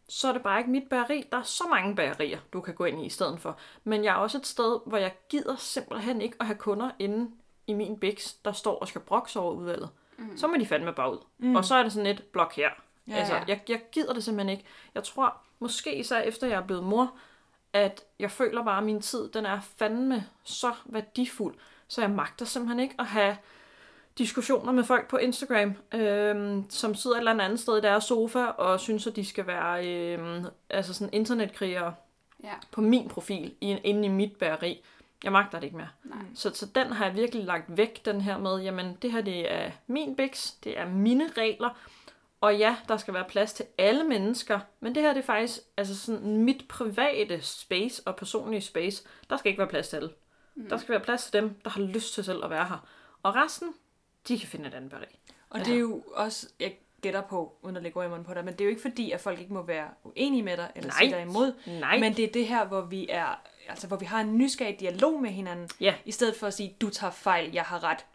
[0.08, 1.24] så er det bare ikke mit bageri.
[1.32, 3.58] Der er så mange bagerier, du kan gå ind i i stedet for.
[3.84, 7.30] Men jeg er også et sted, hvor jeg gider simpelthen ikke at have kunder inde
[7.66, 9.88] i min biks, der står og skal brokse over udvalget.
[10.18, 10.36] Mm.
[10.36, 11.18] Så må de fandme bare ud.
[11.38, 11.56] Mm.
[11.56, 12.70] Og så er det sådan et blok her.
[13.08, 13.44] Ja, altså, ja.
[13.48, 14.64] Jeg, jeg gider det simpelthen ikke.
[14.94, 17.12] Jeg tror, måske især efter jeg er blevet mor,
[17.72, 21.54] at jeg føler bare, at min tid, den er fandme så værdifuld,
[21.88, 23.36] så jeg magter simpelthen ikke at have
[24.18, 28.44] diskussioner med folk på Instagram, øhm, som sidder et eller andet sted i deres sofa
[28.44, 31.94] og synes, at de skal være øhm, altså sådan internetkrigere
[32.44, 32.52] Ja.
[32.72, 34.84] på min profil i, inde i mit bageri.
[35.24, 35.88] Jeg magter det ikke mere.
[36.04, 36.18] Nej.
[36.34, 39.52] Så, så den har jeg virkelig lagt væk, den her med, jamen det her det
[39.52, 41.70] er min biks, det er mine regler,
[42.40, 45.58] og ja, der skal være plads til alle mennesker, men det her det er faktisk
[45.76, 49.04] altså sådan mit private space og personlige space.
[49.30, 50.10] Der skal ikke være plads til alle.
[50.54, 50.68] Mm.
[50.68, 52.86] Der skal være plads til dem, der har lyst til selv at være her.
[53.22, 53.68] Og resten,
[54.28, 55.18] de kan finde et andet bageri.
[55.50, 58.52] Og det er jo også, jeg gætter på, uden at lægge ord på dig, men
[58.54, 60.98] det er jo ikke fordi, at folk ikke må være uenige med dig, eller Nej.
[60.98, 61.52] sige dig imod.
[61.80, 61.98] Nej.
[61.98, 65.20] Men det er det her, hvor vi er, altså hvor vi har en nysgerrig dialog
[65.22, 65.94] med hinanden, Ja.
[66.04, 68.06] i stedet for at sige, du tager fejl, jeg har ret.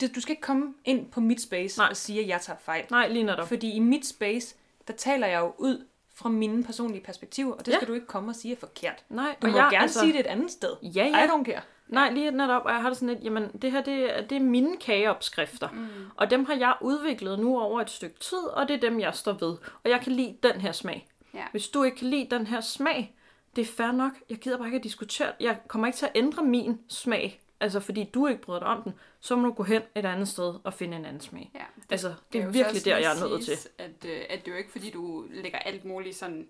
[0.00, 1.86] Det, du skal ikke komme ind på mit space Nej.
[1.90, 2.84] og sige, at jeg tager fejl.
[2.90, 3.48] Nej, lige netop.
[3.48, 4.56] Fordi i mit space,
[4.88, 7.76] der taler jeg jo ud fra mine personlige perspektiver, og det Ja.
[7.78, 9.04] skal du ikke komme og sige er forkert.
[9.08, 10.70] Nej, Du må jeg, gerne sige det et andet sted.
[10.82, 11.24] Ja, ja.
[11.24, 11.60] I don't care.
[11.88, 14.36] Nej, lige netop, og jeg har det sådan lidt, jamen det her, det, er- det
[14.36, 15.68] er mine kageopskrifter.
[15.70, 15.86] Mm.
[16.16, 19.14] Og dem har jeg udviklet nu over et stykke tid, og det er dem, jeg
[19.14, 19.56] står ved.
[19.84, 21.06] Og jeg kan lide den her smag.
[21.34, 21.44] Ja.
[21.50, 23.14] Hvis du ikke kan lide den her smag,
[23.56, 24.12] det er fair nok.
[24.30, 25.32] Jeg gider bare ikke at diskutere.
[25.40, 27.40] Jeg kommer ikke til at ændre min smag.
[27.60, 30.28] Altså, fordi du ikke bryder dig om den, så må du gå hen et andet
[30.28, 31.50] sted og finde en anden smag.
[31.54, 31.64] Ja.
[31.90, 33.58] Altså, det er så virkelig der, jeg er nødt til.
[33.78, 36.48] At, øh, at det er jo ikke, fordi du lægger alt muligt sådan,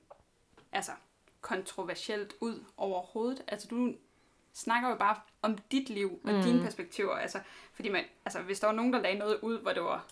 [0.72, 0.92] altså,
[1.40, 3.42] kontroversielt ud overhovedet.
[3.48, 3.94] Altså, du
[4.54, 6.42] snakker jo bare om dit liv og mm.
[6.42, 7.14] dine perspektiver.
[7.14, 7.38] Altså,
[7.72, 10.06] fordi man, altså, hvis der var nogen, der lagde noget ud, hvor det var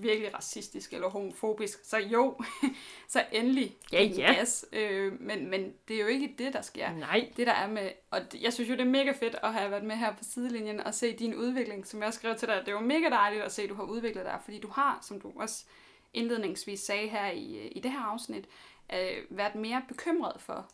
[0.00, 2.40] virkelig racistisk eller homofobisk, så jo,
[3.08, 4.32] så endelig Ja, ja.
[4.32, 4.66] gas.
[4.72, 6.92] Øh, men, men det er jo ikke det, der sker.
[6.92, 7.30] Nej.
[7.36, 9.84] Det der er med, og jeg synes jo, det er mega fedt at have været
[9.84, 12.62] med her på sidelinjen og se din udvikling, som jeg også skrev til dig.
[12.66, 15.20] Det var mega dejligt at se, at du har udviklet dig, fordi du har, som
[15.20, 15.64] du også
[16.14, 18.44] indledningsvis sagde her i, i det her afsnit,
[18.92, 20.70] øh, været mere bekymret for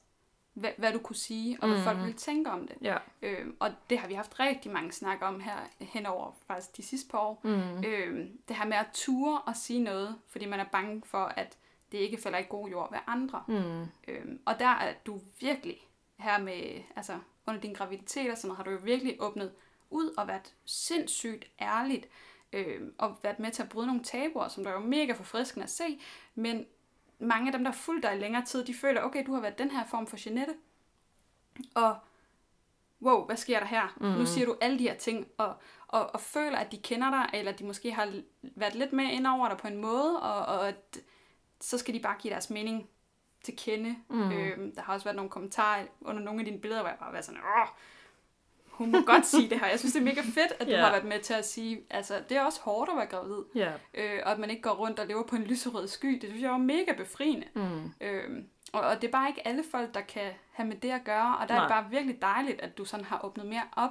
[0.54, 1.84] hvad, hvad du kunne sige, og hvad Mhm.
[1.84, 2.76] folk ville tænke om det.
[2.82, 2.96] Ja.
[3.22, 7.10] Øhm, og det har vi haft rigtig mange snak om her henover faktisk de sidste
[7.10, 7.40] par år.
[7.44, 7.84] Mm.
[7.84, 11.58] Øhm, det her med at ture og sige noget, fordi man er bange for, at
[11.92, 13.44] det ikke falder i god jord ved andre.
[13.48, 13.82] Mm.
[14.08, 15.86] Øhm, og der er du virkelig
[16.18, 19.52] her med, altså under din graviditet og sådan noget, har du jo virkelig åbnet
[19.90, 22.08] ud og været sindssygt ærligt,
[22.52, 25.64] øhm, og været med til at bryde nogle tabuer, som der er jo mega forfriskende
[25.64, 26.00] at se,
[26.34, 26.66] men
[27.20, 29.40] mange af dem, der har fulgt dig i længere tid, de føler, okay, du har
[29.40, 30.54] været den her form for Jeanette,
[31.74, 31.96] og
[33.02, 33.94] wow, hvad sker der her?
[34.00, 34.06] Mm.
[34.06, 35.54] Nu siger du alle de her ting, og,
[35.88, 39.26] og, og føler, at de kender dig, eller de måske har været lidt med ind
[39.26, 40.98] over dig på en måde, og, og at
[41.60, 42.88] så skal de bare give deres mening
[43.44, 43.96] til kende.
[44.08, 44.32] Mm.
[44.32, 47.12] Øhm, der har også været nogle kommentarer under nogle af dine billeder, hvor jeg bare
[47.12, 47.68] været sådan, åh,
[48.80, 49.66] hun må godt sige det her.
[49.66, 50.80] Jeg synes, det er mega fedt, at du Ja.
[50.80, 53.72] har været med til at sige, altså, det er også hårdt at være gravid, Ja.
[53.94, 56.12] øh, og at man ikke går rundt og lever på en lyserød sky.
[56.20, 57.46] Det synes jeg var mega befriende.
[57.54, 57.92] Mm.
[58.00, 61.04] Øhm, og, og det er bare ikke alle folk, der kan have med det at
[61.04, 61.64] gøre, og der Nej.
[61.64, 63.90] er det bare virkelig dejligt, at du sådan har åbnet mere op,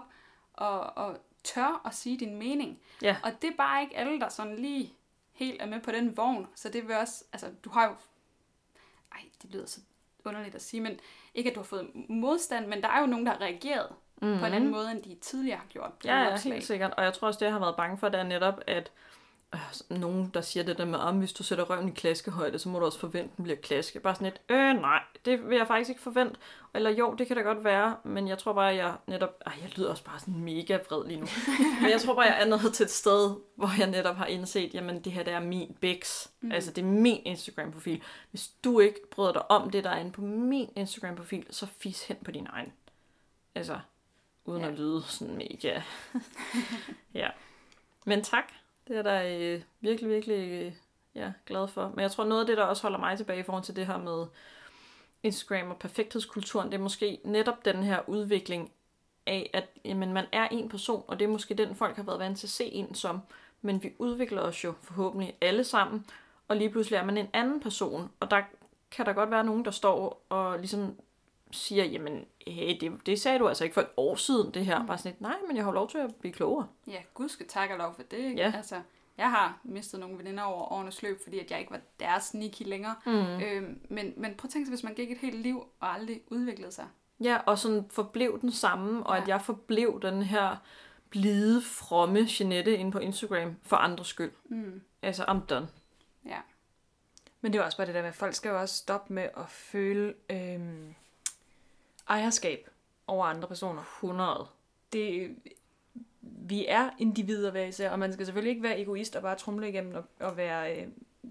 [0.54, 2.80] og, og tør at sige din mening.
[3.02, 3.15] Ja.
[3.23, 4.93] Og det er bare ikke alle, der sådan lige
[5.32, 6.47] helt er med på den vogn.
[6.56, 7.93] Så det vil også, altså du har jo,
[9.12, 9.80] ej, det lyder så
[10.25, 10.99] underligt at sige, men
[11.34, 13.88] ikke at du har fået modstand, men der er jo nogen, der har reageret
[14.21, 14.39] mm-hmm.
[14.39, 15.91] på en anden måde, end de tidligere har gjort.
[16.05, 16.93] Ja, ja, helt sikkert.
[16.97, 18.91] Og jeg tror også, det jeg har været bange for, det er netop, at
[19.53, 22.69] øh, nogen, der siger det der med, om hvis du sætter røven i klaskehøjde, så
[22.69, 23.99] må du også forvente, at den bliver klaske.
[23.99, 26.36] Bare sådan et, øh nej, det vil jeg faktisk ikke forvente.
[26.73, 29.29] Eller jo, det kan da godt være, men jeg tror bare, at jeg netop...
[29.45, 31.27] Ej, jeg lyder også bare sådan mega vred lige nu.
[31.82, 34.73] men jeg tror bare, jeg er nået til et sted, hvor jeg netop har indset,
[34.73, 36.27] jamen det her, det er min Bix.
[36.41, 36.51] Mm.
[36.51, 38.01] Altså, det er min Instagram-profil.
[38.32, 42.03] Hvis du ikke bryder dig om det, der er inde på min Instagram-profil, så fis
[42.03, 42.73] hen på din egen.
[43.55, 43.79] Altså,
[44.49, 44.67] uden Ja.
[44.67, 45.81] at lyde sådan mega...
[47.21, 47.29] ja.
[48.05, 48.43] Men tak.
[48.88, 50.73] Det er der øh, virkelig, virkelig øh,
[51.15, 51.89] ja, glad for.
[51.89, 53.88] Men jeg tror, noget af det, der også holder mig tilbage i forhold til det
[53.88, 54.25] her med
[55.23, 58.71] Instagram og perfekthedskulturen, det er måske netop den her udvikling
[59.27, 62.19] af, at jamen, man er en person, og det er måske den, folk har været
[62.19, 63.21] vant til at se en som.
[63.62, 66.05] Men vi udvikler os jo forhåbentlig alle sammen,
[66.47, 68.41] og lige pludselig er man en anden person, og der
[68.91, 70.99] kan der godt være nogen, der står og ligesom
[71.51, 74.85] siger, jamen, hey, det, det sagde du altså ikke for et år siden, det her.
[74.85, 76.67] Bare sådan lidt, nej, men jeg har lov til at blive klogere.
[76.88, 78.17] Ja, gud skal tak og lov for det.
[78.17, 78.38] Ikke?
[78.41, 78.53] Ja.
[78.55, 78.81] Altså,
[79.17, 82.62] jeg har mistet nogle veninder over årenes løb, fordi at jeg ikke var deres sneaky
[82.65, 82.95] længere.
[83.05, 83.12] Mm.
[83.12, 86.21] Øhm, men, men prøv at tænke sig, hvis man gik et helt liv og aldrig
[86.27, 86.88] udviklede sig.
[87.23, 89.21] Ja, og sådan forblev den samme, og Ja.
[89.21, 90.55] at jeg forblev den her
[91.09, 94.31] blide, fromme Jeanette inde på Instagram for andres skyld.
[94.49, 94.81] Mm.
[95.01, 95.67] Altså, I'm done.
[96.25, 96.38] Ja.
[97.41, 99.23] Men det er også bare det der med, at folk skal jo også stoppe med
[99.38, 100.95] at føle øhm,
[102.09, 102.69] ejerskab
[103.07, 103.81] over andre personer.
[103.81, 104.47] 100.
[104.93, 105.35] Det,
[106.21, 109.69] vi er individer hver især, og man skal selvfølgelig ikke være egoist og bare trumle
[109.69, 110.87] igennem og, og være øh,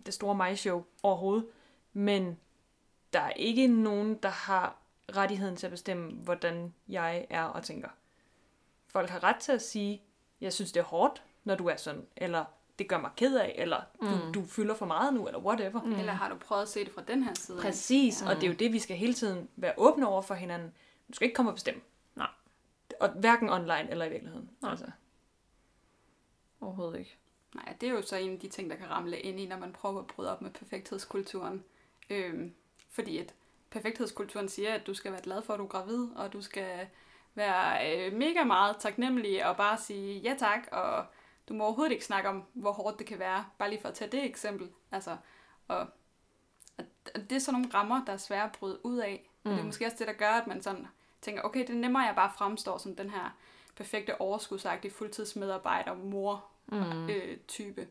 [0.06, 1.46] det store mig-show overhovedet.
[1.92, 2.38] Men
[3.12, 4.76] der er ikke nogen, der har
[5.16, 7.88] rettigheden til at bestemme, hvordan jeg er og tænker.
[8.86, 10.02] Folk har ret til at sige,
[10.40, 12.44] jeg synes det er hårdt, når du er sådan, eller
[12.78, 14.32] det gør mig ked af, eller du, Mm.
[14.32, 15.82] du fylder for meget nu, eller whatever.
[15.82, 15.92] Mm.
[15.92, 17.58] Eller har du prøvet at se det fra den her side?
[17.60, 18.28] Præcis, Ja.
[18.30, 20.72] og det er jo det, vi skal hele tiden være åbne over for hinanden.
[21.08, 21.80] Du skal ikke komme og bestemme.
[22.16, 22.28] Nej.
[23.00, 24.50] Og hverken online eller i virkeligheden.
[24.62, 24.70] Nej.
[24.70, 24.86] Altså.
[26.60, 27.16] Overhovedet ikke.
[27.54, 29.58] Nej, det er jo så en af de ting, der kan ramle ind i, når
[29.58, 31.64] man prøver at bryde op med perfekthedskulturen.
[32.10, 32.54] Øhm,
[32.90, 33.34] fordi at
[33.70, 36.86] perfekthedskulturen siger, at du skal være glad for, at du er gravid, og du skal
[37.34, 41.04] være øh, mega meget taknemmelig og bare sige ja tak, og
[41.48, 43.94] du må overhovedet ikke snakke om, hvor hårdt det kan være, bare lige for at
[43.94, 44.68] tage det eksempel.
[44.92, 45.16] Altså,
[45.68, 45.87] og,
[46.78, 46.84] og
[47.14, 49.30] det er sådan nogle rammer, der er svære at bryde ud af.
[49.42, 49.50] Mm.
[49.50, 50.87] Og det er måske også det, der gør, at man sådan
[51.22, 53.37] tænker, okay, det er nemmere, at jeg bare fremstår som den her
[53.76, 57.08] perfekte overskudsagtige fuldtidsmedarbejder, mor, Mm.
[57.11, 57.88] øh, type,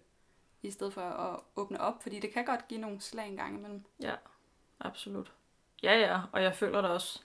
[0.62, 3.58] i stedet for at åbne op, fordi det kan godt give nogle slag en gang
[3.58, 3.84] imellem.
[4.02, 4.16] Ja,
[4.80, 5.32] absolut.
[5.84, 7.22] Ja, ja, og jeg føler da også,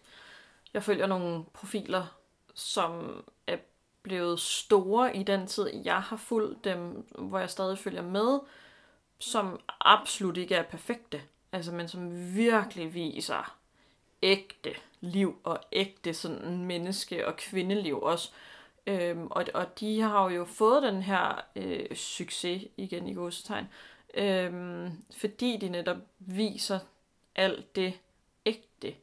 [0.75, 2.07] jeg følger nogle profiler,
[2.55, 3.57] som er
[4.03, 8.39] blevet store i den tid, jeg har fulgt dem, hvor jeg stadig følger med,
[9.19, 13.57] som absolut ikke er perfekte, altså, men som virkelig viser
[14.23, 18.31] ægte liv og ægte sådan menneske- og kvindeliv også.
[18.87, 23.67] Øhm, og, og de har jo fået den her øh, succes, igen i godsetegn,
[24.15, 26.79] øhm, fordi de netop viser
[27.35, 28.01] alt det
[28.47, 28.95] ægte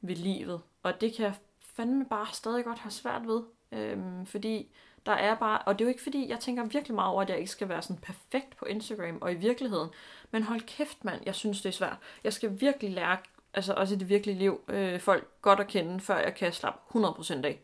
[0.00, 0.60] ved livet.
[0.82, 3.42] Og det kan jeg fandme bare stadig godt have svært ved.
[3.74, 4.68] Øhm, fordi
[5.06, 7.30] der er bare, og det er jo ikke fordi, jeg tænker virkelig meget over, at
[7.30, 9.88] jeg ikke skal være sådan perfekt på Instagram og i virkeligheden.
[10.30, 11.96] Men hold kæft mand, jeg synes det er svært.
[12.24, 13.18] Jeg skal virkelig lære,
[13.54, 16.98] altså også i det virkelige liv, øh, folk godt at kende, før jeg kan slappe
[16.98, 17.60] 100% af.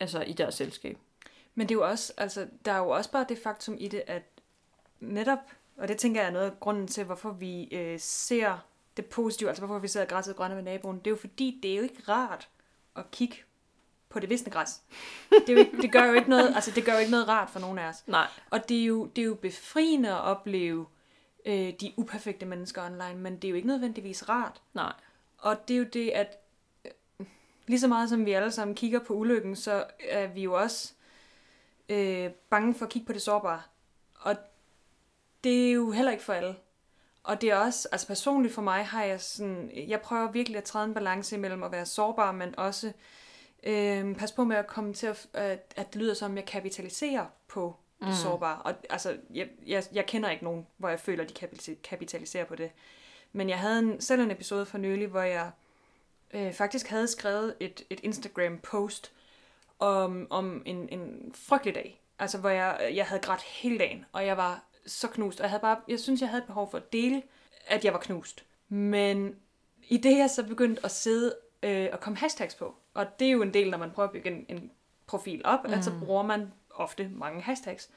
[0.00, 0.98] Altså i deres selskab.
[1.54, 4.02] Men det er jo også, altså, der er jo også bare det faktum i det,
[4.06, 4.22] at
[5.00, 5.38] netop,
[5.76, 8.58] og det tænker jeg er noget af grunden til, hvorfor vi øh, ser
[8.96, 11.72] det positive, altså hvorfor vi sidder græsset grønne med naboen, det er jo fordi, det
[11.72, 12.48] er jo ikke rart
[12.96, 13.36] at kigge
[14.08, 14.80] på det visne græs.
[15.30, 17.28] Det, er jo ikke, det gør jo ikke noget, altså det gør jo ikke noget
[17.28, 18.04] rart for nogen af os.
[18.06, 18.26] Nej.
[18.50, 20.86] Og det er jo, det er jo befriende at opleve
[21.46, 24.62] øh, de uperfekte mennesker online, men det er jo ikke nødvendigvis rart.
[24.74, 24.92] Nej.
[25.38, 26.38] Og det er jo det, at
[26.84, 27.26] øh,
[27.66, 30.92] lige så meget som vi alle sammen kigger på ulykken, så er vi jo også
[31.88, 33.62] øh, bange for at kigge på det sårbare.
[34.14, 34.36] Og
[35.44, 36.56] det er jo heller ikke for alle.
[37.22, 40.64] Og det er også, altså personligt for mig har jeg sådan, jeg prøver virkelig at
[40.64, 42.92] træde en balance imellem at være sårbar, men også øh,
[44.18, 47.76] pas på med at komme til at, at, at det lyder som, jeg kapitaliserer på
[47.98, 48.14] det mm.
[48.14, 48.62] sårbare.
[48.62, 52.56] Og altså, jeg, jeg, jeg kender ikke nogen, hvor jeg føler, de kapital- kapitaliserer på
[52.56, 52.70] det.
[53.32, 55.50] Men jeg havde en, selv en episode for nylig, hvor jeg
[56.34, 59.12] øh, faktisk havde skrevet et, et Instagram-post
[59.78, 62.02] om, om en, en frygtelig dag.
[62.18, 65.40] Altså, hvor jeg, jeg havde grædt hele dagen, og jeg var så knust.
[65.40, 67.22] Og jeg, havde bare, jeg synes, jeg havde behov for at dele,
[67.66, 68.44] at jeg var knust.
[68.68, 69.36] Men
[69.88, 73.32] i det, jeg så begyndte at sidde øh, og komme hashtags på, og det er
[73.32, 74.70] jo en del, når man prøver at bygge en, en
[75.06, 75.72] profil op, mm.
[75.72, 77.90] at så bruger man ofte mange hashtags.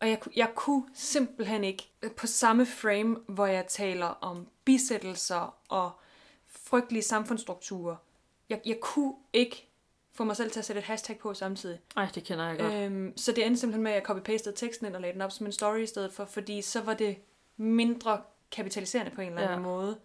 [0.00, 5.54] Og jeg, jeg kunne simpelthen ikke øh, på samme frame, hvor jeg taler om bisættelser
[5.68, 5.90] og
[6.46, 7.96] frygtelige samfundsstrukturer,
[8.48, 9.68] jeg, jeg kunne ikke
[10.12, 11.80] få mig selv til at sætte et hashtag på samtidig.
[11.96, 12.72] Ej, det kender jeg godt.
[12.72, 15.32] Øhm, så det endte simpelthen med, at jeg copy-pastede teksten ind og lagde den op
[15.32, 17.16] som en story i stedet for, fordi så var det
[17.56, 19.62] mindre kapitaliserende på en eller anden Ja.
[19.62, 19.98] måde.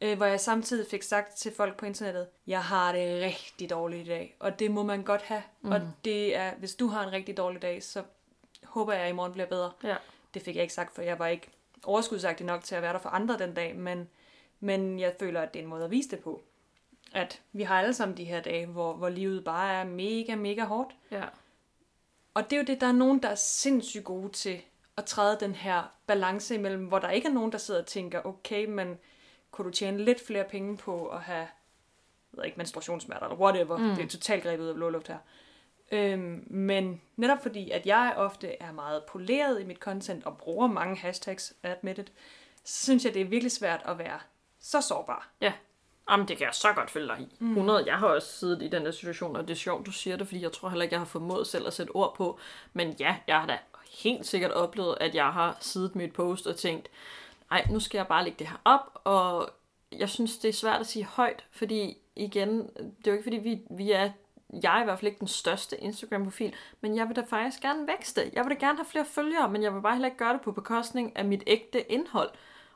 [0.00, 4.06] Øh, hvor jeg samtidig fik sagt til folk på internettet, jeg har det rigtig dårligt
[4.06, 5.42] i dag, og det må man godt have.
[5.62, 5.72] Mm.
[5.72, 8.02] Og det er, hvis du har en rigtig dårlig dag, så
[8.64, 9.72] håber jeg, at i morgen bliver bedre.
[9.84, 9.96] Ja.
[10.34, 11.48] Det fik jeg ikke sagt, for jeg var ikke
[11.84, 14.08] overskudsagtig nok til at være der for andre den dag, men,
[14.60, 16.42] men jeg føler, at det er en måde at vise det på.
[17.12, 20.64] At vi har alle sammen de her dage, hvor, hvor livet bare er mega, mega
[20.64, 20.94] hårdt.
[21.10, 21.24] Ja.
[22.34, 24.60] Og det er jo det, der er nogen, der er sindssygt gode til
[24.96, 28.26] at træde den her balance imellem, hvor der ikke er nogen, der sidder og tænker,
[28.26, 28.98] okay, men
[29.50, 31.48] kunne du tjene lidt flere penge på at have, jeg
[32.32, 33.76] ved ikke, menstruationssmerter eller whatever.
[33.76, 33.94] Mm.
[33.96, 35.18] Det er totalt grebet ud af blå luft her.
[35.92, 40.66] Øhm, men netop fordi, at jeg ofte er meget poleret i mit content og bruger
[40.66, 42.12] mange hashtags, admit it,
[42.64, 44.18] så synes jeg, det er virkelig svært at være
[44.60, 45.28] så sårbar.
[45.40, 45.52] Ja.
[46.10, 47.44] Jamen, det kan jeg så godt følge dig i.
[47.44, 47.84] 100.
[47.86, 50.26] Jeg har også siddet i den der situation, og det er sjovt, du siger det,
[50.26, 52.38] fordi jeg tror heller ikke, jeg har formået selv at sætte ord på.
[52.72, 53.58] Men ja, jeg har da
[54.02, 56.88] helt sikkert oplevet, at jeg har siddet med et post og tænkt,
[57.50, 59.50] ej, nu skal jeg bare lægge det her op, og
[59.92, 63.36] jeg synes, det er svært at sige højt, fordi igen, det er jo ikke fordi,
[63.36, 64.10] vi, vi er,
[64.62, 67.86] jeg er i hvert fald ikke den største Instagram-profil, men jeg vil da faktisk gerne
[67.86, 68.30] vækste.
[68.32, 70.40] Jeg vil da gerne have flere følgere, men jeg vil bare heller ikke gøre det
[70.40, 72.30] på bekostning af mit ægte indhold.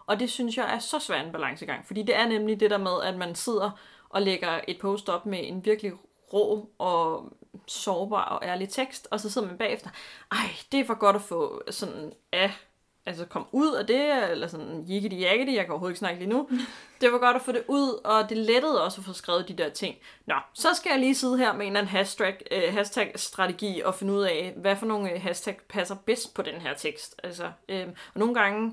[0.07, 2.79] Og det synes jeg er så svær en balancegang, fordi det er nemlig det der
[2.79, 3.71] med, at man sidder
[4.09, 5.93] og lægger et post op med en virkelig
[6.33, 7.33] rå og
[7.67, 9.91] sårbar og ærlig tekst, og så sidder man bagefter,
[10.33, 12.53] ej, det er for godt at få sådan af,
[13.07, 16.31] altså komme ud af det, eller sådan jikkedi jakkedi, jeg kan overhovedet ikke snakke lige
[16.31, 16.49] nu.
[17.01, 19.55] Det var godt at få det ud, og det lettede også at få skrevet de
[19.55, 19.97] der ting.
[20.27, 23.95] Nå, så skal jeg lige sidde her med en eller anden hashtag, øh, hashtag-strategi og
[23.95, 27.21] finde ud af, hvad for nogle øh, hashtag passer bedst på den her tekst.
[27.23, 28.73] Altså, øh, og nogle gange,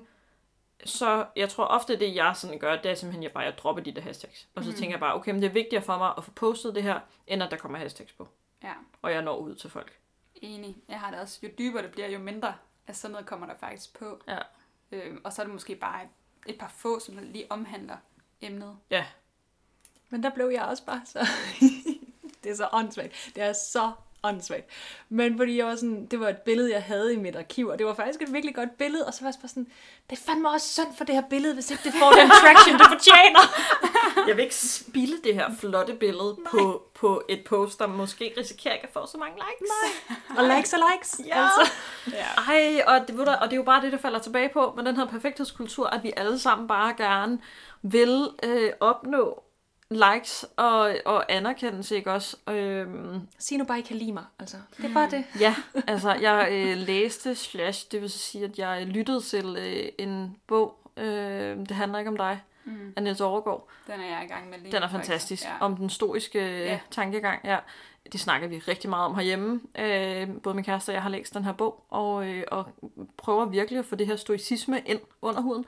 [0.85, 3.83] så jeg tror ofte, det jeg sådan gør, det er simpelthen, jeg bare jeg dropper
[3.83, 4.47] de der hashtags.
[4.55, 4.75] Og så mm.
[4.75, 6.99] tænker jeg bare, okay, men det er vigtigere for mig at få postet det her,
[7.27, 8.27] end at der kommer hashtags på.
[8.63, 9.93] Ja, Og jeg når ud til folk.
[10.35, 10.77] enig.
[10.89, 11.39] Jeg har det også.
[11.43, 12.53] Jo dybere det bliver, jo mindre
[12.87, 14.21] af sådan noget kommer der faktisk på.
[14.27, 14.37] Ja.
[14.91, 16.09] Øhm, og så er det måske bare et,
[16.47, 17.97] et par få, som lige omhandler
[18.41, 18.77] emnet.
[18.89, 19.05] Ja,
[20.09, 21.27] Men der blev jeg også bare så...
[22.43, 23.31] det er så åndssvagt.
[23.35, 23.91] Det er så
[24.23, 24.65] åndssvagt.
[25.09, 27.77] Men fordi jeg var sådan, det var et billede, jeg havde i mit arkiv, og
[27.77, 29.67] det var faktisk et virkelig godt billede, og så var jeg bare sådan,
[30.09, 32.79] det er fandme også synd for det her billede, hvis ikke det får den traction,
[32.79, 33.39] det fortjener.
[34.27, 38.73] jeg vil ikke spille det her flotte billede på, på et post, der måske risikerer
[38.73, 39.71] ikke at få så mange likes.
[39.71, 40.37] Nej.
[40.37, 41.21] Og likes og likes.
[41.25, 41.43] Ja.
[41.43, 41.73] Altså.
[42.11, 42.25] Ja.
[42.47, 44.73] Ej, og det, ved du, og det er jo bare det, der falder tilbage på
[44.75, 47.39] med den her perfekthedskultur, at vi alle sammen bare gerne
[47.81, 49.43] vil øh, opnå
[49.91, 52.37] likes og, og anerkendelse, ikke også?
[52.49, 54.23] Øhm, Sig nu bare, I kan lide mig.
[54.39, 55.23] Altså, det er bare det.
[55.39, 55.55] ja,
[55.87, 60.75] altså jeg øh, læste slash, det vil sige, at jeg lyttede til øh, en bog,
[60.97, 62.93] øh, det handler ikke om dig, Mm.
[62.95, 63.67] af Niels Overgaard.
[63.87, 65.43] Den er jeg i gang med lige Den er fantastisk.
[65.45, 65.51] Ja.
[65.59, 66.63] Om den stoiske Ja.
[66.63, 66.79] ja.
[66.91, 67.57] tankegang, ja.
[68.11, 69.61] Det snakker vi rigtig meget om herhjemme.
[69.79, 72.65] Øh, både min kæreste og jeg har læst den her bog, og, øh, og
[73.17, 75.65] prøver virkelig at få det her stoicisme ind under huden.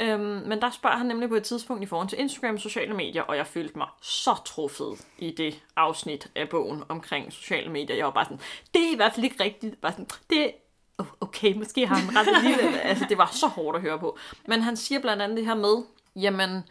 [0.00, 2.94] Øhm, men der spørger han nemlig på et tidspunkt i forhold til Instagram og sociale
[2.94, 7.96] medier, og jeg følte mig så truffet i det afsnit af bogen omkring sociale medier.
[7.96, 8.40] Jeg var bare sådan,
[8.74, 9.80] det er i hvert fald ikke rigtigt.
[9.80, 10.52] Bare sådan, det
[10.98, 12.78] oh, okay, måske har han ret alligevel.
[12.90, 14.18] altså, det var så hårdt at høre på.
[14.48, 15.84] Men han siger blandt andet det her med,
[16.16, 16.62] jamen,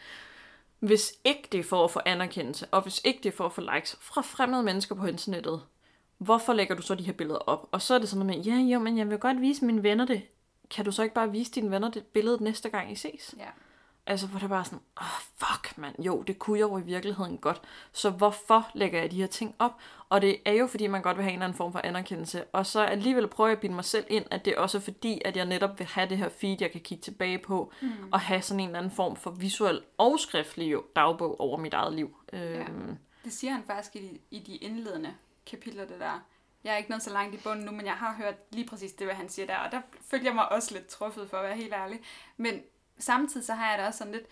[0.79, 3.53] hvis ikke det er for at få anerkendelse, og hvis ikke det er for at
[3.53, 5.61] få likes fra fremmede mennesker på internettet,
[6.17, 7.69] hvorfor lægger du så de her billeder op?
[7.71, 9.83] Og så er det sådan noget med, ja, jo, men jeg vil godt vise mine
[9.83, 10.21] venner det.
[10.69, 13.35] Kan du så ikke bare vise dine venner det billede næste gang I ses?
[13.37, 13.49] Ja.
[14.09, 17.37] Altså, hvor det bare sådan, oh, fuck mand, jo, det kunne jeg jo i virkeligheden
[17.37, 17.61] godt.
[17.91, 19.71] Så hvorfor lægger jeg de her ting op?
[20.09, 22.43] Og det er jo, fordi man godt vil have en eller anden form for anerkendelse.
[22.43, 25.21] Og så alligevel prøver jeg at bilde mig selv ind, at det er også fordi,
[25.25, 27.91] at jeg netop vil have det her feed, jeg kan kigge tilbage på, mm.
[28.11, 31.73] og have sådan en eller anden form for visuel og skriftlig jo, dagbog over mit
[31.73, 32.15] eget liv.
[32.33, 35.13] Øhm, Det siger han faktisk i de, i de indledende
[35.45, 36.23] kapitler, det der.
[36.67, 38.93] Jeg er ikke nået så langt i bunden nu, men jeg har hørt lige præcis
[38.93, 41.43] det, hvad han siger der, og der følte jeg mig også lidt truffet, for at
[41.43, 41.99] være helt ærlig.
[42.37, 42.61] Men
[42.99, 44.25] samtidig så har jeg da også sådan lidt,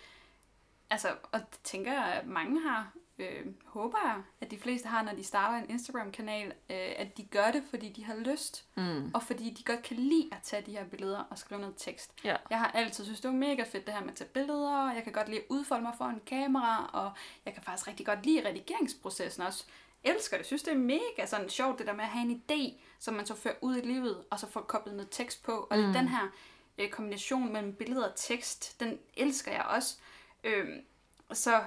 [0.90, 5.02] altså, og det tænker jeg, at mange har, øh, håber jeg, at de fleste har,
[5.02, 9.10] når de starter en Instagram-kanal, øh, at de gør det, fordi de har lyst, mm,
[9.14, 12.12] og fordi de godt kan lide at tage de her billeder og skrive noget tekst.
[12.24, 12.36] ja.
[12.50, 15.04] Jeg har altid synes, det var mega fedt det her med at tage billeder, jeg
[15.04, 17.12] kan godt lide at udfolde mig foran kamera, og
[17.44, 19.64] jeg kan faktisk rigtig godt lide redigeringsprocessen også.
[20.06, 22.80] Elsker det, synes det er mega sådan sjovt, det der med at have en idé,
[22.98, 25.66] som man så fører ud i livet, og så får koblet noget tekst på.
[25.70, 25.92] Og mm.
[25.92, 26.28] den her
[26.78, 29.96] øh, kombination mellem billeder og tekst, den elsker jeg også.
[30.44, 30.80] Øhm,
[31.32, 31.62] så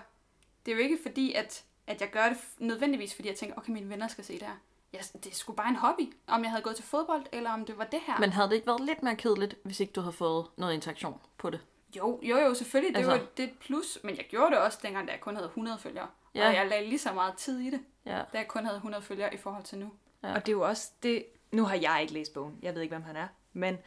[0.66, 3.72] det er jo ikke fordi, at, at jeg gør det nødvendigvis, fordi jeg tænker, okay,
[3.72, 4.56] mine venner skal se det her.
[4.94, 7.66] Ja, det er sgu bare en hobby, om jeg havde gået til fodbold, eller om
[7.66, 8.20] det var det her.
[8.20, 11.22] Men havde det ikke været lidt mere kedeligt, hvis ikke du havde fået noget interaktion
[11.38, 11.60] på det?
[11.98, 12.96] Jo, jo, jo, selvfølgelig.
[12.96, 15.22] Det, Altså- var, det er et plus, men jeg gjorde det også dengang, da jeg
[15.22, 16.08] kun havde 100 følgere.
[16.36, 16.48] Ja.
[16.48, 17.80] Og jeg lagde lige så meget tid i det,
[18.10, 18.18] Ja.
[18.34, 19.92] da jeg kun havde 100 følgere i forhold til nu.
[20.24, 20.34] Ja.
[20.34, 21.26] Og det er jo også det...
[21.52, 22.60] Nu har jeg ikke læst bogen.
[22.62, 23.28] Jeg ved ikke, hvem han er.
[23.54, 23.78] Men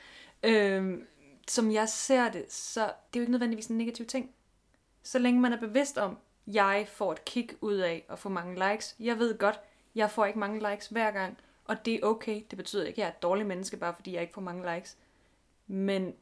[0.43, 1.07] øhm,
[1.49, 4.31] som jeg ser det, så det er jo ikke nødvendigvis en negativ ting.
[5.03, 8.71] Så længe man er bevidst om, jeg får et kick ud af at få mange
[8.71, 8.97] likes.
[9.01, 9.61] Jeg ved godt,
[9.95, 11.39] jeg får ikke mange likes hver gang.
[11.65, 12.43] Og det er okay.
[12.51, 14.75] Det betyder ikke, at jeg er et dårligt menneske, bare fordi jeg ikke får mange
[14.75, 14.97] likes.
[15.67, 16.15] Men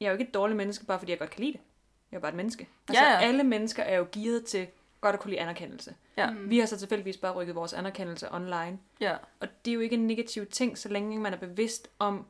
[0.00, 1.60] jeg er jo ikke et dårligt menneske, bare fordi jeg godt kan lide det.
[2.10, 2.68] Jeg er bare et menneske.
[2.88, 3.18] Altså, Ja, ja.
[3.20, 4.66] alle mennesker er jo gearet til
[5.00, 5.94] godt at kunne lide anerkendelse.
[6.16, 6.30] Ja.
[6.32, 8.78] Vi har så tilfældigvis bare rykket vores anerkendelse online.
[9.00, 9.16] Ja.
[9.40, 12.26] Og det er jo ikke en negativ ting, så længe man er bevidst om,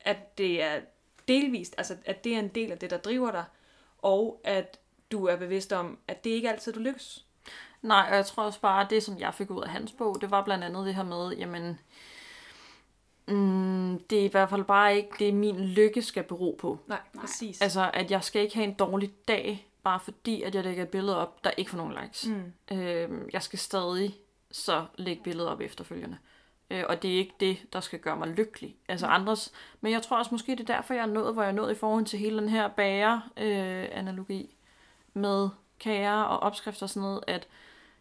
[0.00, 0.80] at det er
[1.28, 3.44] delvist, altså at det er en del af det, der driver dig,
[3.98, 4.78] og at
[5.12, 7.24] du er bevidst om, at det ikke altid, du lykkes.
[7.82, 10.20] Nej, og jeg tror også bare, at det, som jeg fik ud af hans bog,
[10.20, 11.78] det var blandt andet det her med, jamen,
[13.26, 16.78] mm, det er i hvert fald bare ikke det, min lykke skal bero på.
[16.86, 17.00] Nej.
[17.20, 17.62] præcis.
[17.62, 20.88] Altså, at jeg skal ikke have en dårlig dag, bare fordi, at jeg lægger et
[20.88, 22.26] billede op, der ikke får nogen likes.
[22.26, 22.76] Mm.
[22.76, 24.14] Øh, jeg skal stadig
[24.50, 26.18] så lægge billedet op efterfølgende.
[26.70, 28.76] Øh, og det er ikke det, der skal gøre mig lykkelig.
[28.88, 29.52] Altså andres.
[29.80, 31.72] Men jeg tror også måske, det er derfor, jeg er nået, hvor jeg er nået
[31.72, 34.56] i forhold til hele den her bager-analogi
[35.14, 35.48] med
[35.80, 37.48] kager og opskrifter og sådan noget, at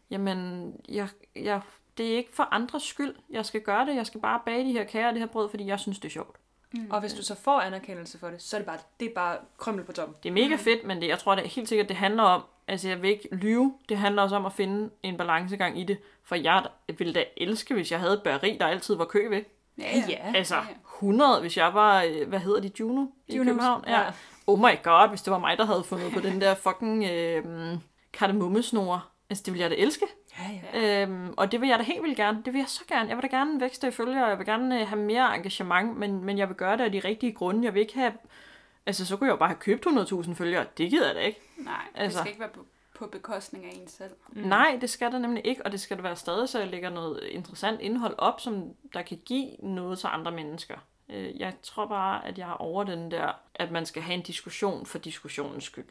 [0.09, 1.61] jamen, jeg, jeg,
[1.97, 3.95] det er ikke for andres skyld, jeg skal gøre det.
[3.95, 6.07] Jeg skal bare bage de her kager og det her brød, fordi jeg synes, det
[6.07, 6.37] er sjovt.
[6.89, 9.37] Og hvis du så får anerkendelse for det, så er det bare, det er bare
[9.57, 10.15] krømmel på toppen.
[10.23, 12.43] Det er mega fedt, men det, jeg tror det er helt sikkert, det handler om,
[12.67, 15.97] altså jeg vil ikke lyve, det handler også om at finde en balancegang i det,
[16.23, 16.63] for jeg
[16.97, 19.41] ville da elske, hvis jeg havde et bageri, der altid var kø ved.
[19.77, 20.33] Ja, ja.
[20.35, 20.67] Altså Ja, ja.
[20.97, 23.83] 100, hvis jeg var, øh, hvad hedder de, Juno i Junos, København?
[23.87, 24.01] ja.
[24.01, 24.11] Ja.
[24.47, 27.43] Oh my god, hvis det var mig, der havde fundet på den der fucking øh,
[28.13, 29.01] kardemommesnore.
[29.29, 30.05] Altså det ville jeg da elske.
[30.39, 31.01] Ja, ja.
[31.03, 32.41] Øhm, og det vil jeg da helt vildt gerne.
[32.45, 33.09] Det vil jeg så gerne.
[33.09, 35.97] Jeg vil da gerne vækste i følger, og jeg vil gerne øh, have mere engagement,
[35.97, 37.63] men, men jeg vil gøre det af de rigtige grunde.
[37.65, 38.13] Jeg vil ikke have...
[38.85, 40.65] Altså, så kunne jeg jo bare have købt 100.000 følgere.
[40.77, 41.39] Det gider jeg da ikke.
[41.57, 42.17] Nej, det Altså.
[42.19, 42.65] skal ikke være på,
[42.95, 44.11] på bekostning af en selv.
[44.29, 44.41] Mm.
[44.41, 46.89] Nej, det skal der nemlig ikke, og det skal der være stadig, så jeg lægger
[46.89, 48.63] noget interessant indhold op, som
[48.93, 50.75] der kan give noget til andre mennesker.
[51.09, 54.21] Øh, Jeg tror bare, at jeg er over den der, at man skal have en
[54.23, 55.85] diskussion for diskussionens skyld.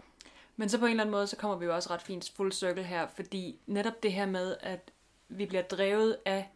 [0.56, 2.52] Men så på en eller anden måde, så kommer vi jo også ret fint full
[2.52, 4.90] circle her, fordi netop det her med, at
[5.28, 6.50] vi bliver drevet af,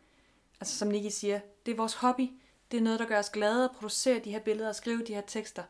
[0.61, 2.30] altså som Nikki siger, det er vores hobby,
[2.70, 5.14] det er noget, der gør os glade at producere de her billeder og skrive de
[5.14, 5.62] her tekster.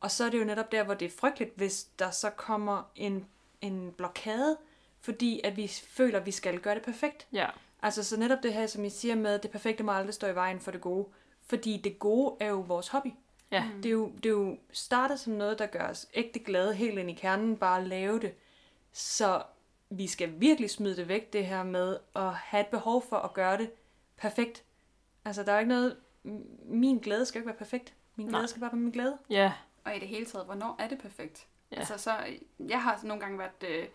[0.00, 2.90] Og så er det jo netop der, hvor det er frygteligt, hvis der så kommer
[2.96, 3.26] en,
[3.60, 4.56] en blokade,
[5.00, 7.26] fordi at vi føler, at vi skal gøre det perfekt.
[7.32, 7.46] Ja,
[7.82, 10.34] Altså så netop det her, som I siger med, det perfekte må aldrig stå i
[10.34, 11.06] vejen for det gode.
[11.46, 13.08] Fordi det gode er jo vores hobby.
[13.50, 16.74] Ja, Det er, jo, det er jo startet som noget, der gør os ægte glade
[16.74, 18.34] helt ind i kernen, bare at lave det.
[18.92, 19.42] Så
[19.90, 23.34] vi skal virkelig smide det væk, det her med at have et behov for at
[23.34, 23.70] gøre det
[24.16, 24.64] perfekt.
[25.24, 25.96] Altså, der er jo ikke noget...
[26.64, 27.94] Min glæde skal jo ikke være perfekt.
[28.16, 28.46] Min glæde Nej.
[28.46, 29.18] skal bare være min glæde.
[29.30, 29.52] ja,
[29.84, 31.46] Og i det hele taget, hvornår er det perfekt?
[31.72, 31.76] Ja.
[31.76, 32.16] Altså, så,
[32.58, 33.86] jeg har nogle gange været øh,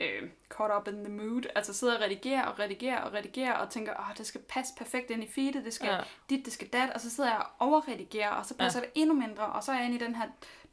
[0.00, 1.42] øh, caught up in the mood.
[1.54, 5.10] Altså sidder og redigerer og redigerer og redigerer og tænker, åh, det skal passe perfekt
[5.10, 6.00] ind i feedet, det skal Ja.
[6.30, 6.90] dit, det skal dat.
[6.90, 8.84] Og så sidder jeg og overredigerer, og så passer ja.
[8.84, 9.46] det endnu mindre.
[9.46, 10.26] Og så er jeg inde i den her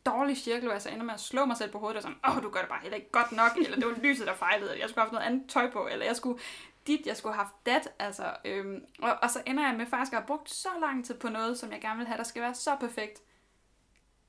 [0.05, 2.17] dårlige cirkel, hvor jeg så ender med at slå mig selv på hovedet og sådan,
[2.29, 4.71] åh, du gør det bare heller ikke godt nok, eller det var lyset, der fejlede,
[4.71, 6.39] eller jeg skulle have haft noget andet tøj på, eller jeg skulle
[6.87, 10.13] dit, jeg skulle have haft dat, altså, øhm, og, og så ender jeg med faktisk
[10.13, 12.41] at have brugt så lang tid på noget, som jeg gerne vil have, der skal
[12.41, 13.21] være så perfekt,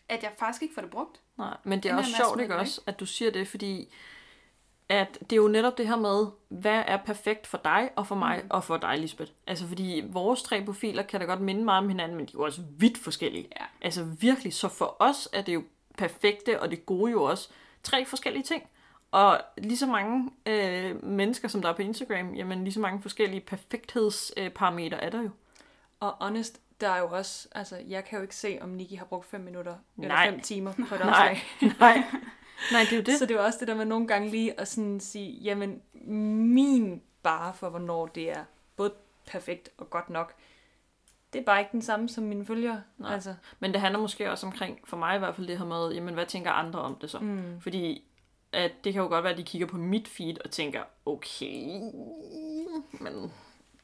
[0.08, 1.20] at jeg faktisk ikke får det brugt.
[1.38, 1.56] nej.
[1.64, 3.94] Men det er Ender også sjovt, ikke også, at du siger det, fordi
[4.88, 8.14] at det er jo netop det her med, hvad er perfekt for dig og for
[8.14, 8.50] mig mm.
[8.50, 9.32] og for dig, Lisbeth.
[9.46, 12.38] Altså fordi vores tre profiler kan da godt minde meget om hinanden, men de er
[12.38, 13.48] jo også vidt forskellige.
[13.60, 13.64] Ja.
[13.80, 15.62] Altså virkelig, så for os er det jo
[15.98, 17.48] perfekte, og det gode jo også
[17.82, 18.62] tre forskellige ting.
[19.10, 23.02] Og lige så mange øh, mennesker, som der er på Instagram, jamen lige så mange
[23.02, 25.30] forskellige perfekthedsparametre er der jo.
[26.00, 29.04] Og honest, der er jo også, altså jeg kan jo ikke se, om Nikki har
[29.04, 30.30] brugt 5 minutter eller Nej.
[30.30, 31.44] 5 timer på et opslag.
[31.62, 31.72] nej.
[31.80, 32.02] Nej,
[32.70, 33.18] det er jo det.
[33.18, 35.82] Så det er også det der med nogle gange lige at sådan sige, jamen
[36.52, 38.44] min bare for, hvornår det er
[38.76, 38.92] både
[39.26, 40.34] perfekt og godt nok,
[41.32, 42.82] det er bare ikke den samme som mine følgere.
[42.98, 43.14] Nej.
[43.14, 45.92] Altså, Men det handler måske også omkring, for mig i hvert fald det her med,
[45.92, 47.18] jamen hvad tænker andre om det så?
[47.18, 48.02] mm, Fordi
[48.52, 51.80] at det kan jo godt være, at de kigger på mit feed og tænker, okay,
[52.92, 53.32] men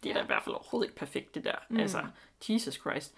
[0.03, 1.55] det er da i hvert fald overhovedet ikke perfekt det der.
[1.69, 1.77] Mm.
[1.77, 2.05] Altså,
[2.49, 3.15] Jesus Christ.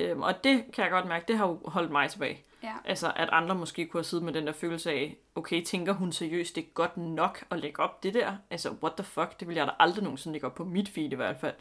[0.00, 2.42] Øhm, og det kan jeg godt mærke, det har jo holdt mig tilbage.
[2.62, 2.72] Ja.
[2.84, 6.12] Altså, at andre måske kunne have siddet med den der følelse af, okay, tænker hun
[6.12, 8.36] seriøst, det er godt nok at lægge op det der?
[8.50, 11.12] Altså, what the fuck, det vil jeg da aldrig nogensinde lægge op på mit feed
[11.12, 11.54] i hvert fald.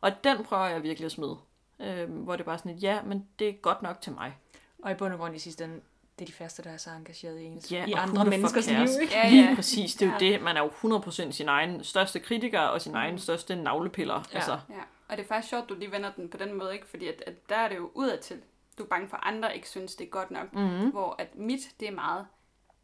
[0.00, 1.36] Og den prøver jeg virkelig at smide.
[1.80, 4.36] Øhm, hvor det er bare sådan et, ja, men det er godt nok til mig.
[4.82, 5.74] og i bund og grund i sidste ende,
[6.18, 8.70] det er de første, der er så engageret i, ens, Ja, i andre er menneskers
[8.70, 8.78] liv.
[9.02, 9.14] Ikke?
[9.14, 9.54] Ja, Lige ja.
[9.54, 10.32] præcis, det er jo Ja.
[10.32, 10.42] det.
[10.42, 14.14] Man er jo 100% sin egen største kritiker og sin egen største navlepiller.
[14.32, 14.36] Ja.
[14.36, 14.74] Altså, Ja,
[15.08, 16.86] og det er faktisk sjovt, du lige vender den på den måde, ikke?
[16.86, 18.42] Fordi at, at der er det jo udadtil.
[18.78, 20.52] Du er bange for, at andre ikke synes, det er godt nok.
[20.52, 22.26] mm, Hvor at mit, det er meget,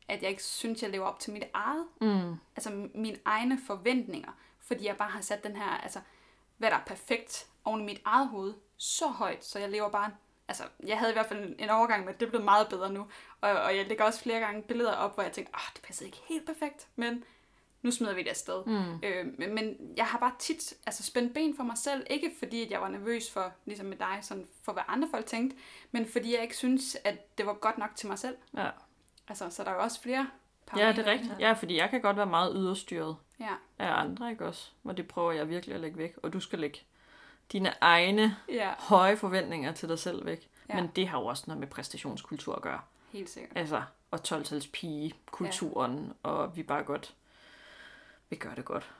[0.08, 1.86] at jeg ikke synes, jeg lever op til mit eget.
[2.00, 4.32] mm, Altså mine egne forventninger.
[4.60, 6.00] Fordi jeg bare har sat den her, altså,
[6.56, 10.10] hvad der er perfekt oven i mit eget hoved, så højt, så jeg lever bare
[10.48, 13.06] Altså, jeg havde i hvert fald en- overgang med, at det blev meget bedre nu.
[13.40, 16.04] Og, og jeg lægger også flere gange billeder op, hvor jeg tænker, åh, det passer
[16.06, 17.24] ikke helt perfekt, men
[17.82, 18.64] nu smider vi det afsted.
[18.66, 19.00] mm.
[19.02, 22.06] Øh, men- jeg har bare tit altså, spændt ben for mig selv.
[22.10, 25.26] Ikke fordi, at jeg var nervøs for, ligesom med dig, sådan for hvad andre folk
[25.26, 25.56] tænkte,
[25.90, 28.36] men fordi jeg ikke synes, at det var godt nok til mig selv.
[28.56, 28.68] Ja.
[29.28, 30.28] Altså, så der er jo også flere
[30.76, 31.34] ja, det er rigtigt.
[31.38, 34.70] Ja, fordi jeg kan godt være meget yderstyret Ja, af andre, ikke også?
[34.84, 36.14] Og det prøver jeg virkelig at lægge væk.
[36.22, 36.78] Og du skal lægge
[37.52, 40.48] dine egne ja høje forventninger til dig selv væk.
[40.68, 40.74] Ja.
[40.74, 42.80] Men det har jo også noget med præstationskultur at gøre.
[43.12, 43.56] helt sikkert.
[43.58, 46.30] Altså, og 12 pige kulturen ja.
[46.30, 47.14] og vi bare godt
[48.32, 48.92] vi gør det godt.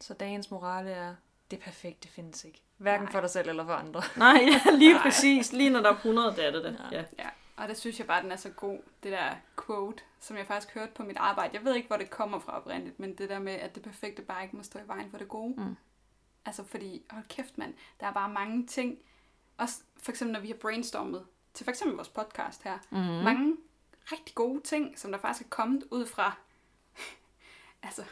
[0.00, 1.14] Så dagens morale er,
[1.50, 2.62] det perfekte findes ikke.
[2.76, 3.12] Hverken Nej.
[3.12, 4.02] for dig selv eller for andre.
[4.16, 5.02] Nej, ja, lige Nej.
[5.02, 5.52] præcis.
[5.52, 6.80] Lige når der er 100, det er det det.
[6.92, 6.96] Ja.
[6.98, 7.04] Ja.
[7.18, 9.34] Ja, og det synes jeg bare, den er så god, det der
[9.66, 11.54] quote, som jeg faktisk hørte på mit arbejde.
[11.56, 14.22] Jeg ved ikke, hvor det kommer fra oprindeligt, men det der med, at det perfekte
[14.22, 15.60] bare ikke må stå i vejen for det gode.
[15.62, 15.76] Mm.
[16.44, 18.98] Altså fordi, hold kæft mand, der er bare mange ting,
[19.58, 22.98] også for eksempel når vi har brainstormet til for eksempel vores podcast her, Mm.
[22.98, 23.56] mange
[24.12, 26.36] rigtig gode ting, som der faktisk er kommet ud fra,
[27.84, 28.04] altså,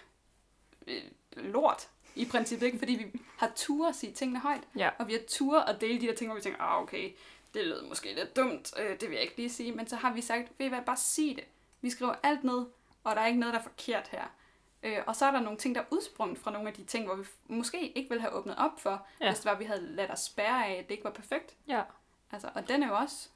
[0.87, 1.03] øh,
[1.37, 2.79] lort i princippet, ikke?
[2.79, 4.91] Fordi vi har tur at sige tingene højt, Ja.
[4.99, 7.13] og vi har tur at dele de der ting, hvor vi tænker, ah, okay,
[7.55, 10.13] det lød måske lidt dumt, øh, det vil jeg ikke lige sige, men så har
[10.13, 11.45] vi sagt, ved I hvad, bare sig det.
[11.81, 12.67] Vi skriver alt ned,
[13.05, 14.25] og der er ikke noget, der er forkert her.
[14.83, 17.07] Øh, og så er der nogle ting, der er udsprunget fra nogle af de ting,
[17.07, 19.29] hvor vi måske ikke ville have åbnet op for, ja.
[19.31, 21.57] Hvis det var, vi havde ladet os spærre af, at det ikke var perfekt.
[21.69, 21.83] ja.
[22.35, 23.29] Altså, og den er jo også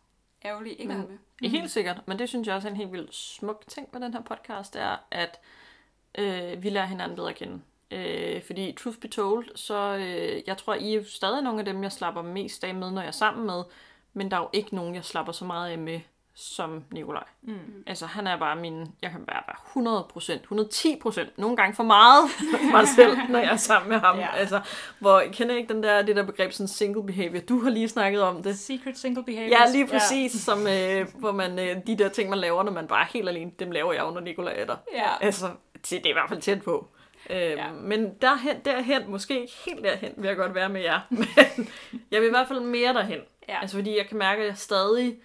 [0.45, 1.19] ærgerlig ikke Men- med.
[1.43, 1.49] Mm.
[1.49, 4.15] Helt sikkert, men det synes jeg også er en helt vildt smuk ting med den
[4.15, 5.41] her podcast, er, at
[6.19, 7.61] øh, vi lærer hinanden bedre at kende.
[7.91, 11.83] Øh, fordi truth be told, så øh, jeg tror, I er stadig nogle af dem,
[11.83, 13.63] jeg slapper mest af med, når jeg er sammen med,
[14.13, 16.01] men der er jo ikke nogen, jeg slapper så meget af med,
[16.39, 17.25] som Nikolaj.
[17.43, 17.85] Mm.
[17.87, 20.03] Altså, han er bare min, jeg kan være bare
[21.19, 22.25] 100% 110% nogle gange for meget
[22.73, 24.19] mig selv, når jeg er sammen med ham.
[24.19, 24.35] Ja.
[24.35, 24.61] Altså,
[24.99, 27.41] hvor, kender ikke den der, det der begreb, sådan single behavior?
[27.41, 28.59] Du har lige snakket om det.
[28.59, 29.51] Secret single behaviors.
[29.51, 30.39] Ja, lige præcis, ja.
[30.39, 33.29] som øh, hvor man, øh, de der ting, man laver, når man bare er helt
[33.29, 34.77] alene, dem laver jeg jo, når Nicolaj er der.
[34.95, 35.11] Ja.
[35.21, 36.89] Altså, det det er i hvert fald tæt på.
[37.31, 37.51] Ja.
[37.51, 37.73] ja.
[37.73, 41.01] Men derhen, derhen, måske ikke helt derhen, vil jeg godt være med jer.
[41.11, 41.69] Men
[42.11, 43.21] jeg vil i hvert fald mere derhen.
[43.49, 43.61] Ja.
[43.61, 45.17] Altså, fordi jeg kan mærke, at jeg stadig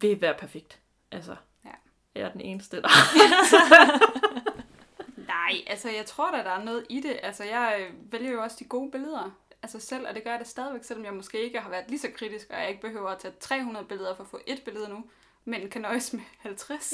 [0.00, 0.80] vil være perfekt.
[1.10, 1.70] Altså, Ja.
[2.14, 2.88] jeg er den eneste, der...
[5.26, 7.20] Nej, altså jeg tror da, der er noget i det.
[7.22, 9.30] Altså jeg øh, vælger jo også de gode billeder
[9.62, 11.98] altså selv, og det gør jeg det stadigvæk, selvom jeg måske ikke har været lige
[11.98, 14.88] så kritisk, og jeg ikke behøver at tage 300 billeder for at få et billede
[14.88, 15.04] nu,
[15.44, 16.84] men kan nøjes med 50.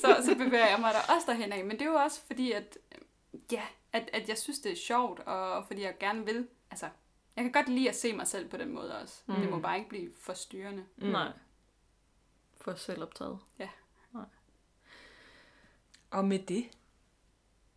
[0.00, 1.64] så, så bevæger jeg mig da også derhen af.
[1.64, 2.78] Men det er jo også fordi, at,
[3.52, 6.46] ja, at, at jeg synes, det er sjovt, og fordi jeg gerne vil.
[6.70, 6.86] Altså,
[7.42, 9.22] jeg kan godt lide at se mig selv på den måde også.
[9.26, 9.34] Mm.
[9.34, 10.84] Det må bare ikke blive forstyrrende.
[10.96, 11.06] Mm.
[11.08, 11.32] Nej.
[12.60, 13.38] For selv optaget.
[16.10, 16.64] Og med det,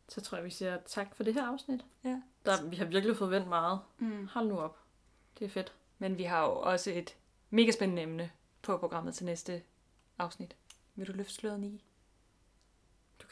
[0.09, 1.85] Så tror jeg, vi siger tak for det her afsnit.
[2.03, 2.21] Ja.
[2.45, 3.79] Der, vi har virkelig fået vendt meget.
[3.97, 4.27] Mm.
[4.27, 4.79] Hold nu op.
[5.39, 5.73] Det er fedt.
[5.97, 7.15] men vi har jo også et
[7.49, 9.63] mega spændende emne på programmet til næste
[10.19, 10.55] afsnit.
[10.95, 11.83] Vil du løfte sløret i?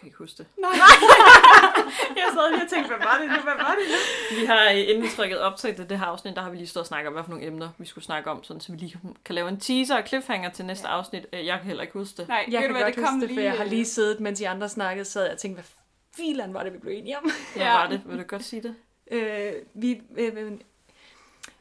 [0.01, 0.45] Kan ikke huske det.
[0.57, 0.69] Nej.
[2.21, 3.33] Jeg sad lige og tænkte, hvad var det nu?
[3.43, 4.39] Hvad var det nu?
[4.39, 6.81] Vi har øh, inden trykket optag til det her afsnit, der har vi lige stået
[6.81, 8.97] og snakket om, hvad for nogle emner vi skulle snakke om, sådan, så vi lige
[9.25, 10.97] kan lave en teaser og cliffhanger til næste Ja.
[10.97, 11.25] afsnit.
[11.33, 12.27] Øh, Jeg kan heller ikke huske det.
[12.27, 13.69] Nej, Jeg ved kan du hvad, godt det kom huske det, for jeg har øh,
[13.69, 15.69] lige siddet, mens I andre snakkede, sad jeg og tænkte, hvad
[16.17, 17.23] filan var det, vi blev enige om?
[17.55, 17.73] Hvad Ja.
[17.73, 18.01] var det?
[18.05, 18.75] Vil du godt sige det?
[19.11, 20.51] Øh, vi, øh, øh,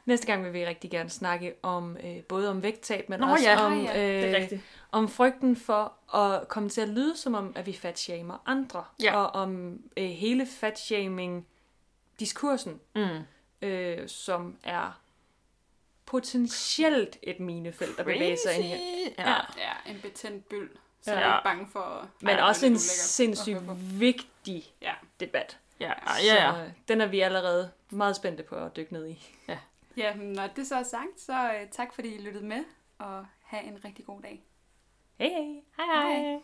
[0.05, 3.49] næste gang vil vi rigtig gerne snakke om øh, både om vægttab, men Nå også
[3.49, 3.65] ja.
[3.65, 4.61] om, ja, Det er øh, rigtigt.
[4.91, 8.85] Om frygten for at komme til at lyde som om, at vi fatshamer andre.
[9.03, 9.15] Ja.
[9.15, 13.19] Og om øh, hele fatshaming-diskursen, Mm.
[13.67, 15.01] øh, som er
[16.05, 18.69] potentielt et minefelt at bevæge sig ind i.
[19.17, 19.29] Ja.
[19.29, 19.35] Ja.
[19.57, 20.69] Ja, en betændt byld.
[21.01, 21.17] Så Ja.
[21.19, 21.23] ja.
[21.23, 22.09] er jeg ikke bange for...
[22.21, 23.59] Men Ej, også en sindssygt
[23.99, 24.93] vigtig Ja.
[25.19, 25.57] debat.
[25.79, 25.93] Ja,
[26.25, 26.51] ja, ja.
[26.53, 29.35] Så øh, den er vi allerede meget spændte på at dykke ned i.
[29.97, 32.63] Ja, men når det så er sagt, så øh, tak fordi I lyttede med,
[32.97, 34.43] og have en rigtig god dag.
[35.21, 35.63] Hej hej.
[35.77, 36.23] Hej hej.
[36.23, 36.41] hej.